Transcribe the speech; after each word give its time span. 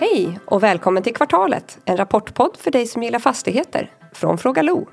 Hej 0.00 0.38
och 0.44 0.62
välkommen 0.62 1.02
till 1.02 1.14
Kvartalet, 1.14 1.78
en 1.84 1.96
rapportpodd 1.96 2.56
för 2.56 2.70
dig 2.70 2.86
som 2.86 3.02
gillar 3.02 3.18
fastigheter 3.18 3.90
från 4.12 4.38
Fråga 4.38 4.62
Lo. 4.62 4.88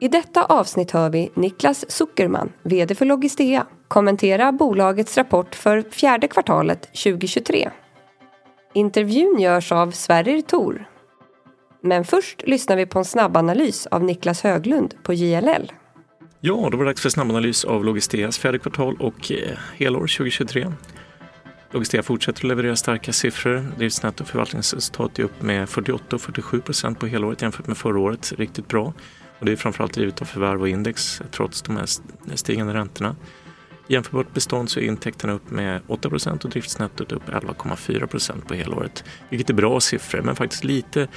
I 0.00 0.08
detta 0.08 0.44
avsnitt 0.44 0.90
hör 0.90 1.10
vi 1.10 1.30
Niklas 1.34 1.90
Zuckerman, 1.90 2.52
VD 2.62 2.94
för 2.94 3.04
Logistea, 3.04 3.66
kommentera 3.88 4.52
bolagets 4.52 5.16
rapport 5.16 5.54
för 5.54 5.82
fjärde 5.90 6.28
kvartalet 6.28 6.82
2023. 6.82 7.70
Intervjun 8.74 9.40
görs 9.40 9.72
av 9.72 9.90
Sverrir 9.90 10.42
Tor. 10.42 10.88
Men 11.82 12.04
först 12.04 12.42
lyssnar 12.46 12.76
vi 12.76 12.86
på 12.86 12.98
en 12.98 13.04
snabbanalys 13.04 13.86
av 13.86 14.04
Niklas 14.04 14.42
Höglund 14.42 14.94
på 15.02 15.14
JLL. 15.14 15.72
Ja, 16.40 16.68
då 16.70 16.76
var 16.76 16.84
det 16.84 16.90
dags 16.90 17.02
för 17.02 17.10
snabbanalys 17.10 17.64
av 17.64 17.84
Logisteas 17.84 18.38
fjärde 18.38 18.58
kvartal 18.58 18.96
och 19.00 19.32
eh, 19.32 19.58
helår 19.76 20.00
2023. 20.00 20.66
Logistea 21.70 22.02
fortsätter 22.02 22.40
att 22.40 22.48
leverera 22.48 22.76
starka 22.76 23.12
siffror. 23.12 23.72
Driftsnetto 23.78 24.22
och 24.22 24.28
förvaltningsresultat 24.28 25.18
är 25.18 25.22
upp 25.22 25.42
med 25.42 25.68
48 25.68 26.16
och 26.16 26.22
47 26.22 26.60
procent 26.60 27.00
på 27.00 27.06
helåret 27.06 27.42
jämfört 27.42 27.66
med 27.66 27.76
förra 27.76 27.98
året. 27.98 28.32
Riktigt 28.36 28.68
bra. 28.68 28.92
Och 29.38 29.46
det 29.46 29.52
är 29.52 29.56
framförallt 29.56 29.94
drivet 29.94 30.20
av 30.22 30.24
förvärv 30.24 30.60
och 30.60 30.68
index 30.68 31.22
trots 31.30 31.62
de 31.62 31.76
här 31.76 31.86
stigande 32.34 32.74
räntorna. 32.74 33.16
Jämförbart 33.86 34.34
bestånd 34.34 34.70
så 34.70 34.80
är 34.80 34.84
intäkterna 34.84 35.32
upp 35.32 35.50
med 35.50 35.80
8 35.86 36.08
procent 36.08 36.44
och 36.44 36.50
driftsnettot 36.50 37.12
upp 37.12 37.28
11,4 37.28 38.06
procent 38.06 38.48
på 38.48 38.54
helåret. 38.54 39.04
Vilket 39.28 39.50
är 39.50 39.54
bra 39.54 39.80
siffror 39.80 40.22
men 40.22 40.36
faktiskt 40.36 40.64
lite 40.64 41.08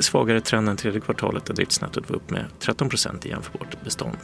svagare 0.00 0.40
trend 0.40 0.68
än 0.68 0.76
tredje 0.76 1.00
kvartalet 1.00 1.44
där 1.46 1.54
driftsnettot 1.54 2.10
var 2.10 2.16
upp 2.16 2.30
med 2.30 2.44
13 2.58 2.88
procent 2.88 3.26
i 3.26 3.28
jämförbart 3.28 3.84
bestånd. 3.84 4.18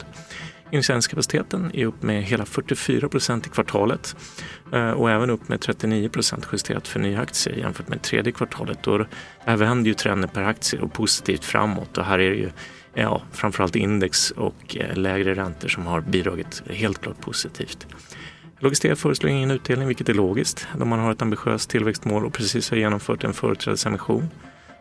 Investeringskapaciteten 0.71 1.71
är 1.73 1.85
upp 1.85 2.03
med 2.03 2.23
hela 2.23 2.45
44 2.45 3.09
procent 3.09 3.47
i 3.47 3.49
kvartalet 3.49 4.15
eh, 4.73 4.91
och 4.91 5.11
även 5.11 5.29
upp 5.29 5.49
med 5.49 5.61
39 5.61 6.09
procent 6.09 6.47
justerat 6.51 6.87
för 6.87 6.99
nya 6.99 7.21
aktier 7.21 7.55
jämfört 7.55 7.87
med 7.87 8.01
tredje 8.01 8.31
kvartalet. 8.31 8.87
Och 8.87 8.99
det 8.99 9.07
här 9.45 9.57
vänder 9.57 9.87
ju 9.87 9.93
trenden 9.93 10.29
per 10.29 10.43
aktie 10.43 10.79
och 10.79 10.93
positivt 10.93 11.45
framåt 11.45 11.97
och 11.97 12.05
här 12.05 12.19
är 12.19 12.29
det 12.29 12.35
ju 12.35 12.49
ja, 12.93 13.21
framförallt 13.31 13.75
index 13.75 14.31
och 14.31 14.77
eh, 14.77 14.97
lägre 14.97 15.33
räntor 15.33 15.67
som 15.67 15.85
har 15.85 16.01
bidragit 16.01 16.63
helt 16.69 17.01
klart 17.01 17.21
positivt. 17.21 17.87
Logistea 18.59 18.95
föreslår 18.95 19.31
ingen 19.31 19.51
utdelning, 19.51 19.87
vilket 19.87 20.09
är 20.09 20.13
logiskt 20.13 20.67
då 20.77 20.85
man 20.85 20.99
har 20.99 21.11
ett 21.11 21.21
ambitiöst 21.21 21.69
tillväxtmål 21.69 22.25
och 22.25 22.33
precis 22.33 22.69
har 22.69 22.77
genomfört 22.77 23.23
en 23.23 23.33
företrädesemission. 23.33 24.29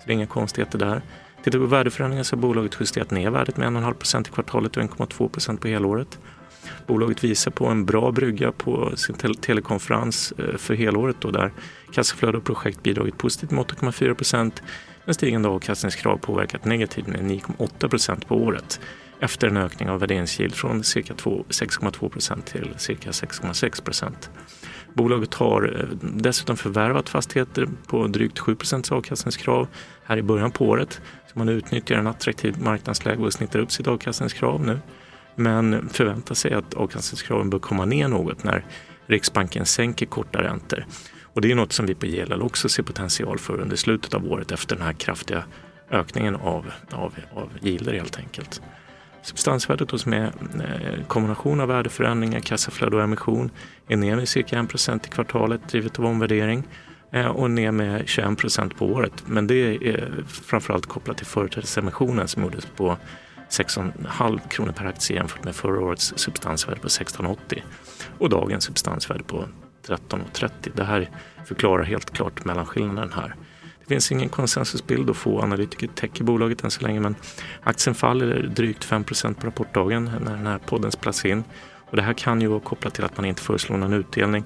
Så 0.03 0.07
det 0.07 0.13
är 0.13 0.15
inga 0.15 0.27
konstigheter 0.27 0.79
där. 0.79 1.03
Tittar 1.45 1.59
vi 1.59 1.65
på 1.65 1.71
värdeförändringar 1.71 2.23
så 2.23 2.37
har 2.37 2.41
bolaget 2.41 2.77
justerat 2.81 3.11
ner 3.11 3.31
värdet 3.31 3.57
med 3.57 3.69
1,5 3.69 3.95
procent 3.95 4.29
i 4.29 4.31
kvartalet 4.31 4.77
och 4.77 4.83
1,2 4.83 5.29
procent 5.29 5.61
på 5.61 5.69
helåret. 5.69 6.19
Bolaget 6.87 7.25
visar 7.25 7.51
på 7.51 7.67
en 7.67 7.85
bra 7.85 8.13
brygga 8.13 8.53
på 8.53 8.97
sin 8.97 9.15
te 9.15 9.35
telekonferens 9.35 10.33
eh, 10.33 10.57
för 10.57 10.75
helåret 10.75 11.17
då 11.21 11.31
där 11.31 11.53
kassaflöde 11.93 12.39
och 12.39 12.45
projekt 12.45 12.83
bidragit 12.83 13.19
positivt 13.19 13.51
med 13.51 13.65
8,4 13.65 14.15
procent 14.15 14.63
men 15.05 15.15
stigande 15.15 15.49
avkastningskrav 15.49 16.17
påverkat 16.17 16.65
negativt 16.65 17.07
med 17.07 17.21
9,8 17.21 17.89
procent 17.89 18.29
på 18.29 18.37
året 18.37 18.81
efter 19.21 19.49
en 19.49 19.57
ökning 19.57 19.91
av 19.91 20.01
värderingsgild 20.01 20.55
från 20.55 20.85
cirka 20.85 21.15
6,2 21.15 22.09
procent 22.09 22.47
till 22.47 22.75
cirka 22.77 23.11
6,6 23.11 23.83
procent. 23.83 24.31
Bolaget 24.95 25.35
har 25.35 25.81
eh, 25.81 25.97
dessutom 26.03 26.57
förvärvat 26.57 27.09
fastigheter 27.09 27.69
på 27.87 28.07
drygt 28.07 28.41
7% 28.41 28.93
avkastningskrav 28.93 29.69
här 30.05 30.17
i 30.17 30.23
början 30.23 30.51
på 30.51 30.65
året. 30.65 31.01
Så 31.33 31.39
man 31.39 31.49
utnyttjar 31.49 31.97
en 31.97 32.07
attraktiv 32.07 32.61
marknadsläge 32.61 33.23
och 33.23 33.33
snittar 33.33 33.59
upp 33.59 33.73
sitt 33.73 33.89
avkastningskrav 33.89 34.67
nu. 34.67 34.79
Men 35.35 35.89
förväntar 35.89 36.35
sig 36.35 36.53
att 36.53 36.75
avkastningskraven 36.75 37.51
bör 37.51 37.59
komma 37.59 37.85
ner 37.85 38.09
något 38.09 38.45
när 38.45 38.65
Riksbanken 39.07 39.67
sänker 39.67 40.07
korta 40.07 40.43
räntor. 40.43 40.87
Och 41.23 41.41
det 41.41 41.51
är 41.51 41.55
något 41.55 41.73
som 41.73 41.87
vi 41.87 41.95
på 41.95 42.07
Gelal 42.07 42.43
också 42.43 42.69
ser 42.69 42.83
potential 42.83 43.39
för 43.39 43.61
under 43.61 43.77
slutet 43.77 44.15
av 44.15 44.27
året 44.27 44.53
efter 44.53 44.77
den 44.77 44.85
här 44.85 44.93
kraftiga 44.93 45.45
ökningen 45.91 46.37
av, 46.37 46.73
av, 46.91 47.15
av 47.35 47.51
gilder 47.61 47.93
helt 47.93 48.19
enkelt. 48.19 48.63
Substansvärdet 49.23 49.89
då 49.89 49.99
som 49.99 50.13
är 50.13 50.33
kombination 51.09 51.61
av 51.61 51.69
värdeförändringar, 51.69 52.41
kassaflöde 52.41 52.97
och 52.97 53.03
emission 53.03 53.51
är 53.89 53.97
ner 53.97 54.17
med 54.17 54.29
cirka 54.29 54.61
1 54.61 54.69
procent 54.69 55.07
i 55.07 55.11
kvartalet 55.11 55.69
drivet 55.69 55.99
av 55.99 56.07
omvärdering 56.07 56.65
eh, 57.13 57.27
och 57.27 57.51
ner 57.51 57.71
med 57.71 58.09
21 58.09 58.39
procent 58.39 58.77
på 58.77 58.87
året. 58.87 59.13
Men 59.27 59.47
det 59.47 59.89
är 59.89 60.25
framförallt 60.27 60.87
kopplat 60.87 61.17
till 61.17 61.27
företrädesemissionen 61.27 62.29
som 62.29 62.43
gjordes 62.43 62.67
på 62.67 62.97
6,5 63.51 64.49
kronor 64.49 64.73
per 64.73 64.87
aktie 64.87 65.17
jämfört 65.17 65.45
med 65.45 65.55
förra 65.55 65.81
årets 65.81 66.13
substansvärde 66.17 66.81
på 66.81 66.89
16,80 66.89 67.63
och 68.19 68.29
dagens 68.29 68.65
substansvärde 68.65 69.25
på 69.25 69.45
13,30. 69.87 70.51
Det 70.75 70.85
här 70.85 71.11
förklarar 71.45 71.85
helt 71.85 72.11
klart 72.11 72.45
mellanskillnaden 72.45 73.13
här. 73.13 73.35
Det 73.83 73.95
finns 73.95 74.13
ingen 74.13 74.29
konsensusbild 74.29 75.11
och 75.11 75.17
få 75.17 75.43
analytiker 75.43 75.87
täcker 75.87 76.25
bolaget 76.25 76.65
än 76.65 76.71
så 76.71 76.83
länge 76.83 77.01
men 77.01 77.15
aktien 77.63 77.95
faller 77.95 78.43
drygt 78.57 78.89
5% 78.89 79.35
på 79.35 79.47
rapportdagen 79.47 80.11
när 80.25 80.37
den 80.37 80.47
här 80.47 80.59
podden 80.59 80.93
spelas 80.93 81.25
in. 81.25 81.45
Och 81.91 81.97
det 81.97 82.03
här 82.03 82.13
kan 82.13 82.41
ju 82.41 82.47
vara 82.47 82.61
kopplat 82.61 82.95
till 82.95 83.05
att 83.05 83.17
man 83.17 83.27
inte 83.27 83.43
föreslår 83.43 83.77
någon 83.77 83.93
utdelning 83.93 84.45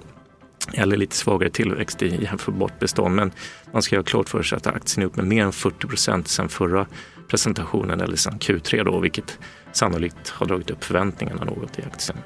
eller 0.75 0.97
lite 0.97 1.17
svagare 1.17 1.51
tillväxt 1.51 2.03
i 2.03 2.25
jämförbart 2.25 2.79
bestånd. 2.79 3.15
Men 3.15 3.33
man 3.73 3.83
ska 3.83 3.97
ha 3.97 4.03
klart 4.03 4.29
för 4.29 4.43
sig 4.43 4.57
att 4.57 4.67
aktien 4.67 5.03
är 5.03 5.07
upp 5.07 5.17
med 5.17 5.27
mer 5.27 5.45
än 5.45 5.53
40 5.53 5.87
procent 5.87 6.29
sedan 6.29 6.49
förra 6.49 6.87
presentationen 7.29 8.01
eller 8.01 8.17
sedan 8.17 8.39
Q3 8.39 8.85
då, 8.85 8.99
vilket 8.99 9.39
sannolikt 9.73 10.29
har 10.29 10.47
dragit 10.47 10.71
upp 10.71 10.85
förväntningarna 10.85 11.45
något 11.45 11.79
i 11.79 11.83
aktien. 11.83 12.19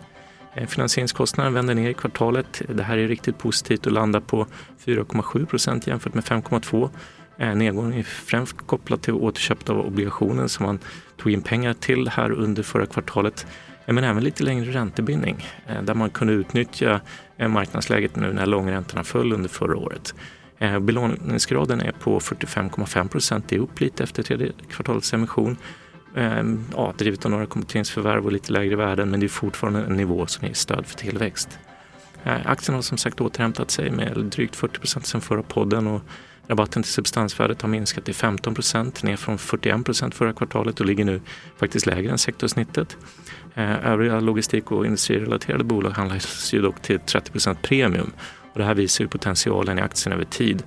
Eh, 0.54 0.66
finansieringskostnaden 0.66 1.54
vänder 1.54 1.74
ner 1.74 1.90
i 1.90 1.94
kvartalet. 1.94 2.62
Det 2.68 2.82
här 2.82 2.98
är 2.98 3.08
riktigt 3.08 3.38
positivt 3.38 3.86
och 3.86 3.92
landar 3.92 4.20
på 4.20 4.46
4,7 4.84 5.46
procent 5.46 5.86
jämfört 5.86 6.14
med 6.14 6.24
5,2. 6.24 6.90
Eh, 7.38 7.54
nedgången 7.54 7.92
är 7.92 8.02
främst 8.02 8.56
kopplad 8.66 9.02
till 9.02 9.14
återköp 9.14 9.70
av 9.70 9.80
obligationen 9.80 10.48
som 10.48 10.66
man 10.66 10.78
tog 11.16 11.32
in 11.32 11.42
pengar 11.42 11.74
till 11.74 12.08
här 12.08 12.30
under 12.30 12.62
förra 12.62 12.86
kvartalet. 12.86 13.46
Eh, 13.86 13.94
men 13.94 14.04
även 14.04 14.24
lite 14.24 14.44
längre 14.44 14.72
räntebindning 14.72 15.46
där 15.82 15.94
man 15.94 16.10
kunde 16.10 16.32
utnyttja 16.32 17.00
marknadsläget 17.48 18.16
nu 18.16 18.32
när 18.32 18.46
långräntorna 18.46 19.04
föll 19.04 19.32
under 19.32 19.48
förra 19.48 19.76
året. 19.76 20.14
Belåningsgraden 20.80 21.80
är 21.80 21.92
på 21.92 22.20
45,5 22.20 23.08
procent, 23.08 23.44
det 23.48 23.56
är 23.56 23.60
upp 23.60 23.80
lite 23.80 24.02
efter 24.02 24.22
tredje 24.22 24.52
kvartalets 24.68 25.14
emission 25.14 25.56
Ehm, 26.16 26.64
ja, 26.76 26.94
drivet 26.98 27.24
av 27.24 27.30
några 27.30 27.46
kompletteringsförvärv 27.46 28.26
och 28.26 28.32
lite 28.32 28.52
lägre 28.52 28.76
värden 28.76 29.10
men 29.10 29.20
det 29.20 29.26
är 29.26 29.28
fortfarande 29.28 29.80
en 29.80 29.96
nivå 29.96 30.26
som 30.26 30.46
ger 30.46 30.54
stöd 30.54 30.86
för 30.86 30.96
tillväxt. 30.96 31.58
Eh, 32.24 32.46
aktien 32.46 32.74
har 32.74 32.82
som 32.82 32.98
sagt 32.98 33.20
återhämtat 33.20 33.70
sig 33.70 33.90
med 33.90 34.16
drygt 34.16 34.56
40 34.56 34.78
procent 34.78 35.06
sedan 35.06 35.20
förra 35.20 35.42
podden 35.42 35.86
och 35.86 36.02
rabatten 36.46 36.82
till 36.82 36.92
substansvärdet 36.92 37.62
har 37.62 37.68
minskat 37.68 38.04
till 38.04 38.14
15 38.14 38.54
procent 38.54 39.02
ner 39.02 39.16
från 39.16 39.38
41 39.38 39.84
procent 39.84 40.14
förra 40.14 40.32
kvartalet 40.32 40.80
och 40.80 40.86
ligger 40.86 41.04
nu 41.04 41.20
faktiskt 41.58 41.86
lägre 41.86 42.10
än 42.10 42.18
sektorsnittet. 42.18 42.96
Eh, 43.54 43.86
övriga 43.86 44.20
logistik 44.20 44.72
och 44.72 44.86
industrirelaterade 44.86 45.64
bolag 45.64 45.90
handlas 45.90 46.54
ju 46.54 46.62
dock 46.62 46.82
till 46.82 47.00
30 47.00 47.32
procent 47.32 47.62
premium 47.62 48.12
och 48.52 48.58
det 48.58 48.64
här 48.64 48.74
visar 48.74 49.04
ju 49.04 49.08
potentialen 49.08 49.78
i 49.78 49.82
aktien 49.82 50.12
över 50.12 50.24
tid 50.24 50.62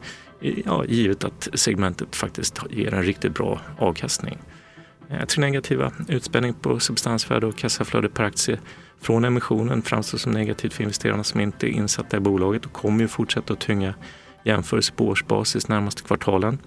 ja, 0.65 0.85
givet 0.85 1.23
att 1.23 1.47
segmentet 1.53 2.15
faktiskt 2.15 2.59
ger 2.69 2.93
en 2.93 3.03
riktigt 3.03 3.33
bra 3.33 3.61
avkastning. 3.77 4.37
Eh, 5.13 5.39
negativa. 5.39 5.91
Utspänning 6.07 6.53
på 6.53 6.79
substansvärde 6.79 7.47
och 7.47 7.57
kassaflöde 7.57 8.09
per 8.09 8.23
aktie 8.23 8.59
från 9.01 9.25
emissionen 9.25 9.81
framstår 9.81 10.17
som 10.17 10.31
negativt 10.31 10.73
för 10.73 10.83
investerarna 10.83 11.23
som 11.23 11.39
inte 11.39 11.67
är 11.67 11.69
insatta 11.69 12.17
i 12.17 12.19
bolaget 12.19 12.65
och 12.65 12.73
kommer 12.73 13.01
ju 13.01 13.07
fortsätta 13.07 13.53
att 13.53 13.59
tynga 13.59 13.93
jämförelse 14.43 14.93
på 14.93 15.07
årsbasis 15.07 15.67
närmaste 15.67 16.03
kvartalen. 16.03 16.59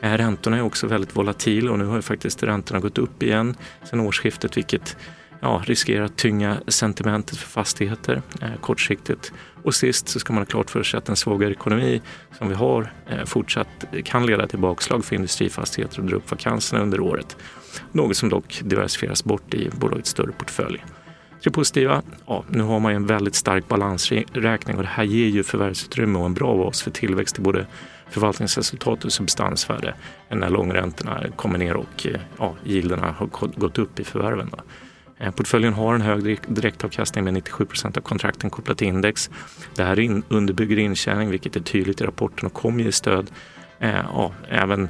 Eh, 0.00 0.12
räntorna 0.12 0.56
är 0.56 0.62
också 0.62 0.86
väldigt 0.86 1.16
volatila 1.16 1.72
och 1.72 1.78
nu 1.78 1.84
har 1.84 1.96
ju 1.96 2.02
faktiskt 2.02 2.42
räntorna 2.42 2.80
gått 2.80 2.98
upp 2.98 3.22
igen 3.22 3.56
sedan 3.84 4.00
årsskiftet 4.00 4.56
vilket 4.56 4.96
ja, 5.40 5.62
riskerar 5.66 6.04
att 6.04 6.16
tynga 6.16 6.60
sentimentet 6.68 7.38
för 7.38 7.48
fastigheter 7.48 8.22
eh, 8.40 8.48
kortsiktigt. 8.60 9.32
Och 9.62 9.74
sist 9.74 10.08
så 10.08 10.18
ska 10.18 10.32
man 10.32 10.40
ha 10.40 10.46
klart 10.46 10.70
för 10.70 10.82
sig 10.82 10.98
att 10.98 11.08
en 11.08 11.16
svagare 11.16 11.52
ekonomi 11.52 12.02
som 12.38 12.48
vi 12.48 12.54
har 12.54 12.92
eh, 13.08 13.24
fortsatt 13.24 13.84
kan 14.04 14.26
leda 14.26 14.46
till 14.46 14.58
bakslag 14.58 15.04
för 15.04 15.16
industrifastigheter 15.16 15.98
och 15.98 16.04
dra 16.04 16.16
upp 16.16 16.30
vakanserna 16.30 16.82
under 16.82 17.00
året. 17.00 17.36
Något 17.92 18.16
som 18.16 18.28
dock 18.28 18.60
diversifieras 18.64 19.24
bort 19.24 19.54
i 19.54 19.70
bolagets 19.70 20.10
större 20.10 20.32
portfölj. 20.32 20.84
Det 21.44 21.50
positiva, 21.50 22.02
ja, 22.26 22.44
nu 22.48 22.62
har 22.62 22.80
man 22.80 22.92
ju 22.92 22.96
en 22.96 23.06
väldigt 23.06 23.34
stark 23.34 23.68
balansräkning 23.68 24.76
och 24.76 24.82
det 24.82 24.88
här 24.88 25.04
ger 25.04 25.28
ju 25.28 25.42
förvärvsutrymme 25.42 26.18
och 26.18 26.26
en 26.26 26.34
bra 26.34 26.56
bas 26.56 26.82
för 26.82 26.90
tillväxt 26.90 27.38
i 27.38 27.42
både 27.42 27.66
förvaltningsresultat 28.10 29.04
och 29.04 29.12
substansvärde 29.12 29.94
när 30.28 30.50
långräntorna 30.50 31.24
kommer 31.36 31.58
ner 31.58 31.76
och 31.76 32.06
eh, 32.06 32.20
ja, 32.38 32.56
gilderna 32.64 33.14
har 33.18 33.26
gått 33.56 33.78
upp 33.78 34.00
i 34.00 34.04
förvärven. 34.04 34.48
Då. 34.50 34.58
Eh, 35.22 35.30
portföljen 35.30 35.72
har 35.72 35.94
en 35.94 36.00
hög 36.00 36.38
direktavkastning 36.46 37.24
med 37.24 37.34
97 37.34 37.64
procent 37.64 37.96
av 37.96 38.00
kontrakten 38.00 38.50
kopplat 38.50 38.78
till 38.78 38.86
index. 38.86 39.30
Det 39.74 39.84
här 39.84 40.00
in, 40.00 40.22
underbygger 40.28 40.78
intjäning 40.78 41.30
vilket 41.30 41.56
är 41.56 41.60
tydligt 41.60 42.00
i 42.00 42.04
rapporten 42.04 42.46
och 42.46 42.52
kommer 42.52 42.84
ge 42.84 42.92
stöd 42.92 43.30
eh, 43.78 43.90
ja, 43.90 44.32
även 44.48 44.88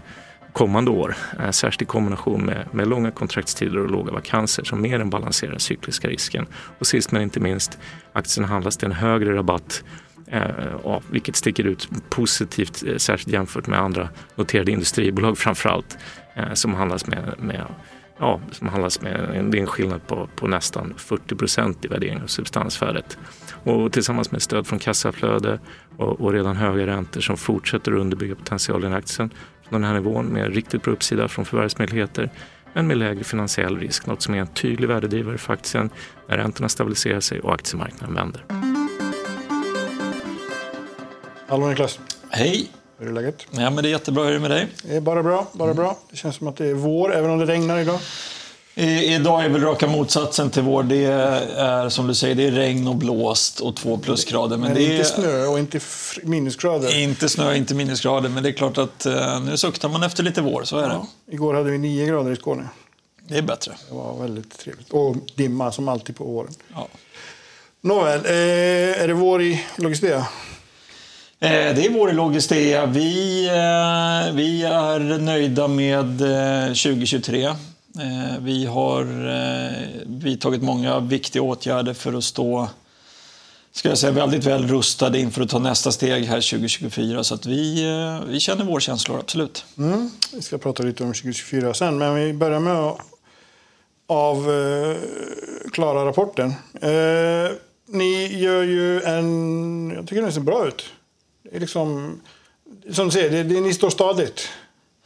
kommande 0.52 0.90
år. 0.90 1.14
Eh, 1.40 1.50
särskilt 1.50 1.82
i 1.82 1.84
kombination 1.84 2.46
med, 2.46 2.68
med 2.72 2.88
långa 2.88 3.10
kontraktstider 3.10 3.78
och 3.78 3.90
låga 3.90 4.12
vakanser 4.12 4.64
som 4.64 4.80
mer 4.80 5.00
än 5.00 5.10
balanserar 5.10 5.50
den 5.50 5.60
cykliska 5.60 6.08
risken. 6.08 6.46
Och 6.78 6.86
sist 6.86 7.12
men 7.12 7.22
inte 7.22 7.40
minst, 7.40 7.78
aktien 8.12 8.44
handlas 8.44 8.76
till 8.76 8.86
en 8.86 8.92
högre 8.92 9.36
rabatt 9.36 9.84
eh, 10.26 10.42
ja, 10.84 11.02
vilket 11.10 11.36
sticker 11.36 11.64
ut 11.64 11.88
positivt, 12.10 12.82
eh, 12.86 12.96
särskilt 12.96 13.32
jämfört 13.32 13.66
med 13.66 13.78
andra 13.78 14.08
noterade 14.34 14.72
industribolag 14.72 15.38
framför 15.38 15.68
allt, 15.68 15.98
som 16.54 16.74
handlas 16.74 17.06
med, 17.06 17.34
med 17.38 17.64
ja, 18.22 18.40
som 18.50 18.68
handlas 18.68 19.00
med 19.00 19.14
en, 19.34 19.54
en 19.54 19.66
skillnad 19.66 20.06
på, 20.06 20.28
på 20.36 20.46
nästan 20.46 20.94
40 20.96 21.34
procent 21.34 21.84
i 21.84 21.88
värdering 21.88 22.22
av 22.22 22.26
substansvärdet. 22.26 23.18
Och 23.64 23.92
tillsammans 23.92 24.32
med 24.32 24.42
stöd 24.42 24.66
från 24.66 24.78
kassaflöde 24.78 25.60
och, 25.96 26.20
och 26.20 26.32
redan 26.32 26.56
höga 26.56 26.86
räntor 26.86 27.20
som 27.20 27.36
fortsätter 27.36 27.92
att 27.92 27.98
underbygga 27.98 28.34
potentialen 28.34 28.92
i 28.92 28.94
aktien 28.94 29.30
från 29.68 29.80
den 29.80 29.90
här 29.90 29.94
nivån 29.94 30.26
med 30.26 30.54
riktigt 30.54 30.82
bra 30.82 30.92
uppsida 30.92 31.28
från 31.28 31.44
förvärvsmöjligheter 31.44 32.30
men 32.72 32.86
med 32.86 32.96
lägre 32.96 33.24
finansiell 33.24 33.78
risk, 33.78 34.06
något 34.06 34.22
som 34.22 34.34
är 34.34 34.38
en 34.38 34.46
tydlig 34.46 34.88
värdedrivare 34.88 35.38
för 35.38 35.52
aktien 35.52 35.90
när 36.28 36.36
räntorna 36.36 36.68
stabiliserar 36.68 37.20
sig 37.20 37.40
och 37.40 37.54
aktiemarknaden 37.54 38.14
vänder. 38.14 38.44
Hallå 41.48 41.68
Niklas! 41.68 42.00
Hej! 42.30 42.81
Hur 43.02 43.08
är 43.08 43.12
läget? 43.12 43.46
Ja, 43.50 43.70
men 43.70 43.76
det 43.76 43.88
är 43.88 43.90
jättebra. 43.90 44.24
Hur 44.24 44.30
är 44.30 44.34
det 44.34 44.40
med 44.40 44.50
dig? 44.50 44.68
Det 44.82 44.96
är 44.96 45.00
bara 45.00 45.22
bra. 45.22 45.46
Bara 45.52 45.74
bra. 45.74 45.98
Det 46.10 46.16
känns 46.16 46.36
som 46.36 46.48
att 46.48 46.56
det 46.56 46.66
är 46.66 46.74
vår, 46.74 47.14
även 47.14 47.30
om 47.30 47.38
det 47.38 47.46
regnar 47.46 47.78
idag. 47.78 47.98
I, 48.74 49.14
idag 49.14 49.44
är 49.44 49.48
väl 49.48 49.62
raka 49.62 49.86
motsatsen 49.86 50.50
till 50.50 50.62
vår. 50.62 50.82
Det 50.82 51.04
är 51.04 51.88
som 51.88 52.06
du 52.06 52.14
säger, 52.14 52.34
det 52.34 52.46
är 52.46 52.50
regn 52.50 52.88
och 52.88 52.96
blåst 52.96 53.60
och 53.60 53.76
två 53.76 53.98
plusgrader. 53.98 54.56
Men, 54.56 54.60
men 54.60 54.74
det 54.74 54.84
är 54.84 54.92
inte 54.92 55.04
snö 55.04 55.46
och 55.46 55.58
inte 55.58 55.80
minusgrader. 56.22 56.98
Inte 56.98 57.28
snö, 57.28 57.54
inte 57.54 57.74
minusgrader. 57.74 58.28
Men 58.28 58.42
det 58.42 58.48
är 58.48 58.52
klart 58.52 58.78
att 58.78 59.06
uh, 59.06 59.40
nu 59.44 59.56
suktar 59.56 59.88
man 59.88 60.02
efter 60.02 60.22
lite 60.22 60.40
vår, 60.40 60.64
så 60.64 60.78
är 60.78 60.82
ja. 60.82 61.06
det. 61.26 61.34
Igår 61.34 61.54
hade 61.54 61.70
vi 61.70 61.78
nio 61.78 62.06
grader 62.06 62.30
i 62.30 62.36
Skåne. 62.36 62.68
Det 63.28 63.38
är 63.38 63.42
bättre. 63.42 63.72
Det 63.88 63.94
var 63.94 64.18
väldigt 64.20 64.58
trevligt. 64.58 64.90
Och 64.90 65.16
dimma 65.34 65.72
som 65.72 65.88
alltid 65.88 66.16
på 66.16 66.24
våren. 66.24 66.54
Ja. 66.74 66.88
Nåväl, 67.80 68.20
eh, 68.24 69.02
är 69.02 69.08
det 69.08 69.14
vår 69.14 69.42
i 69.42 69.64
Logistea? 69.76 70.26
Eh, 71.42 71.74
det 71.74 71.86
är 71.86 71.90
vår 71.90 72.12
logistik. 72.12 72.16
Logistea. 72.16 72.86
Vi, 72.86 73.46
eh, 73.46 74.34
vi 74.34 74.62
är 74.62 75.18
nöjda 75.18 75.68
med 75.68 76.20
eh, 76.20 76.66
2023. 76.66 77.54
Vi 78.40 78.66
har 78.66 79.04
vidtagit 80.06 80.62
många 80.62 81.00
viktiga 81.00 81.42
åtgärder 81.42 81.94
för 81.94 82.12
att 82.12 82.24
stå 82.24 82.68
ska 83.72 83.88
jag 83.88 83.98
säga, 83.98 84.12
väldigt 84.12 84.44
väl 84.44 84.68
rustade 84.68 85.18
inför 85.18 85.42
att 85.42 85.48
ta 85.48 85.58
nästa 85.58 85.92
steg 85.92 86.24
här 86.24 86.50
2024. 86.50 87.24
Så 87.24 87.34
att 87.34 87.46
vi, 87.46 87.86
vi 88.28 88.40
känner 88.40 88.64
vår 88.64 88.80
känslor, 88.80 89.18
absolut. 89.18 89.64
Mm. 89.78 90.10
Vi 90.32 90.42
ska 90.42 90.58
prata 90.58 90.82
lite 90.82 91.04
om 91.04 91.12
2024 91.12 91.74
sen, 91.74 91.98
men 91.98 92.14
vi 92.14 92.32
börjar 92.32 92.60
med 92.60 92.76
att 92.76 92.98
avklara 94.06 96.06
rapporten. 96.06 96.48
Eh, 96.80 97.50
ni 97.86 98.40
gör 98.40 98.62
ju 98.62 99.02
en... 99.02 99.92
Jag 99.96 100.08
tycker 100.08 100.22
den 100.22 100.32
ser 100.32 100.40
bra 100.40 100.68
ut 100.68 100.84
liksom, 101.60 102.20
som 102.90 103.06
du 103.06 103.12
säger, 103.12 103.30
det, 103.30 103.42
det, 103.42 103.60
ni 103.60 103.74
står 103.74 103.90
stadigt 103.90 104.48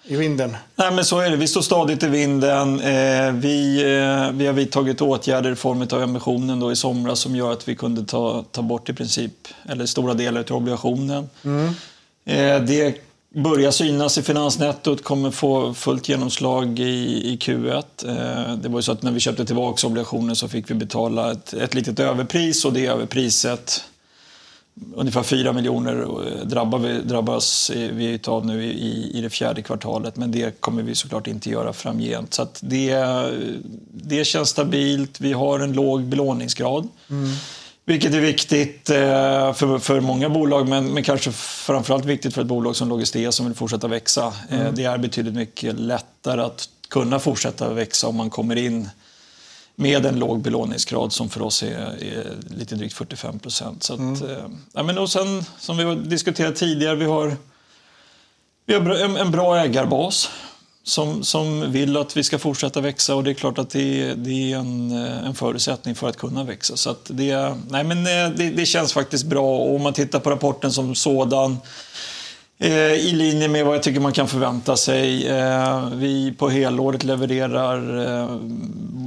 i 0.04 0.16
vinden. 0.16 0.56
Nej, 0.76 0.92
men 0.92 1.04
så 1.04 1.18
är 1.18 1.30
det. 1.30 1.36
Vi 1.36 1.48
står 1.48 1.60
stadigt 1.60 2.02
i 2.02 2.08
vinden. 2.08 2.80
Eh, 2.80 3.32
vi, 3.32 3.82
eh, 3.82 4.32
vi 4.32 4.46
har 4.46 4.52
vidtagit 4.52 5.00
åtgärder 5.00 5.52
i 5.52 5.56
form 5.56 5.86
av 5.92 6.02
emissionen 6.02 6.60
då 6.60 6.72
i 6.72 6.76
somras 6.76 7.20
som 7.20 7.36
gör 7.36 7.52
att 7.52 7.68
vi 7.68 7.74
kunde 7.74 8.04
ta, 8.04 8.44
ta 8.52 8.62
bort 8.62 8.88
i 8.88 8.92
princip, 8.92 9.48
eller 9.68 9.86
stora 9.86 10.14
delar 10.14 10.40
av 10.40 10.56
obligationen. 10.56 11.30
Mm. 11.44 11.66
Eh, 12.24 12.62
det 12.66 12.96
börjar 13.34 13.70
synas 13.70 14.18
i 14.18 14.22
finansnettot, 14.22 15.04
kommer 15.04 15.30
få 15.30 15.74
fullt 15.74 16.08
genomslag 16.08 16.78
i, 16.78 17.32
i 17.32 17.36
Q1. 17.36 17.84
Eh, 18.06 18.56
det 18.56 18.68
var 18.68 18.78
ju 18.78 18.82
så 18.82 18.92
att 18.92 19.02
när 19.02 19.12
vi 19.12 19.20
köpte 19.20 19.44
tillbaka 19.44 19.86
obligationen 19.86 20.36
så 20.36 20.48
fick 20.48 20.70
vi 20.70 20.74
betala 20.74 21.32
ett, 21.32 21.52
ett 21.52 21.74
litet 21.74 22.00
överpris 22.00 22.64
och 22.64 22.72
det 22.72 22.86
överpriset 22.86 23.84
ungefär 24.94 25.22
4 25.22 25.52
miljoner 25.52 26.02
eh, 26.02 26.46
drabbar 26.46 26.78
vi, 26.78 26.98
drabbas 26.98 27.70
vi 27.70 28.20
av 28.26 28.46
nu 28.46 28.64
i, 28.64 29.10
i 29.14 29.20
det 29.20 29.30
fjärde 29.30 29.62
kvartalet 29.62 30.16
men 30.16 30.32
det 30.32 30.60
kommer 30.60 30.82
vi 30.82 30.94
såklart 30.94 31.26
inte 31.26 31.50
göra 31.50 31.72
framgent. 31.72 32.34
Så 32.34 32.46
det, 32.60 33.06
det 33.92 34.24
känns 34.24 34.48
stabilt. 34.48 35.20
Vi 35.20 35.32
har 35.32 35.60
en 35.60 35.72
låg 35.72 36.04
belåningsgrad. 36.04 36.88
Mm. 37.10 37.30
Vilket 37.88 38.14
är 38.14 38.20
viktigt 38.20 38.90
eh, 38.90 39.52
för, 39.52 39.78
för 39.78 40.00
många 40.00 40.28
bolag, 40.28 40.68
men, 40.68 40.94
men 40.94 41.02
kanske 41.02 41.32
framförallt 41.32 42.04
viktigt 42.04 42.34
för 42.34 42.40
ett 42.40 42.46
bolag 42.46 42.76
som 42.76 42.88
Logistea 42.88 43.32
som 43.32 43.46
vill 43.46 43.54
fortsätta 43.54 43.88
växa. 43.88 44.32
Eh, 44.50 44.60
mm. 44.60 44.74
Det 44.74 44.84
är 44.84 44.98
betydligt 44.98 45.34
mycket 45.34 45.80
lättare 45.80 46.42
att 46.42 46.68
kunna 46.88 47.18
fortsätta 47.18 47.72
växa 47.72 48.06
om 48.06 48.16
man 48.16 48.30
kommer 48.30 48.56
in 48.56 48.88
med 49.76 50.06
en 50.06 50.18
låg 50.18 50.40
belåningsgrad 50.40 51.12
som 51.12 51.28
för 51.28 51.42
oss 51.42 51.62
är, 51.62 51.68
är 51.68 52.36
lite 52.56 52.74
drygt 52.74 52.94
45 52.94 53.38
procent. 53.38 53.82
Så 53.82 53.94
mm. 53.94 54.30
Eh, 54.30 54.44
ja, 54.72 54.82
men 54.82 54.98
och 54.98 55.10
sen, 55.10 55.44
som 55.58 55.76
vi 55.76 55.84
har 55.84 55.94
diskuterat 55.96 56.56
tidigare, 56.56 56.94
vi 56.94 57.04
har, 57.04 57.36
vi 58.66 58.74
har 58.74 58.90
en, 58.90 59.16
en 59.16 59.30
bra 59.30 59.58
ägarbas 59.58 60.30
som, 60.82 61.24
som 61.24 61.72
vill 61.72 61.96
att 61.96 62.16
vi 62.16 62.22
ska 62.22 62.38
fortsätta 62.38 62.80
växa 62.80 63.14
och 63.14 63.24
det 63.24 63.30
är 63.30 63.34
klart 63.34 63.58
att 63.58 63.70
det, 63.70 64.14
det 64.14 64.52
är 64.52 64.56
en, 64.56 64.92
en 64.92 65.34
förutsättning 65.34 65.94
för 65.94 66.08
att 66.08 66.16
kunna 66.16 66.44
växa. 66.44 66.76
Så 66.76 66.96
det, 67.08 67.56
nej 67.68 67.84
men 67.84 67.98
eh, 67.98 68.36
det, 68.36 68.50
det, 68.50 68.66
känns 68.66 68.92
faktiskt 68.92 69.26
bra 69.26 69.56
och 69.56 69.74
om 69.74 69.82
man 69.82 69.92
tittar 69.92 70.20
på 70.20 70.30
rapporten 70.30 70.72
som 70.72 70.94
sådan 70.94 71.52
Eh, 71.52 71.60
i 72.58 73.12
linje 73.12 73.48
med 73.48 73.64
vad 73.66 73.74
jag 73.74 73.82
tycker 73.82 74.00
man 74.00 74.12
kan 74.12 74.28
förvänta 74.28 74.76
sig. 74.76 75.28
Eh, 75.28 75.88
vi 75.92 76.34
på 76.38 76.48
helåret 76.48 77.04
levererar 77.04 78.04
eh, 78.22 78.36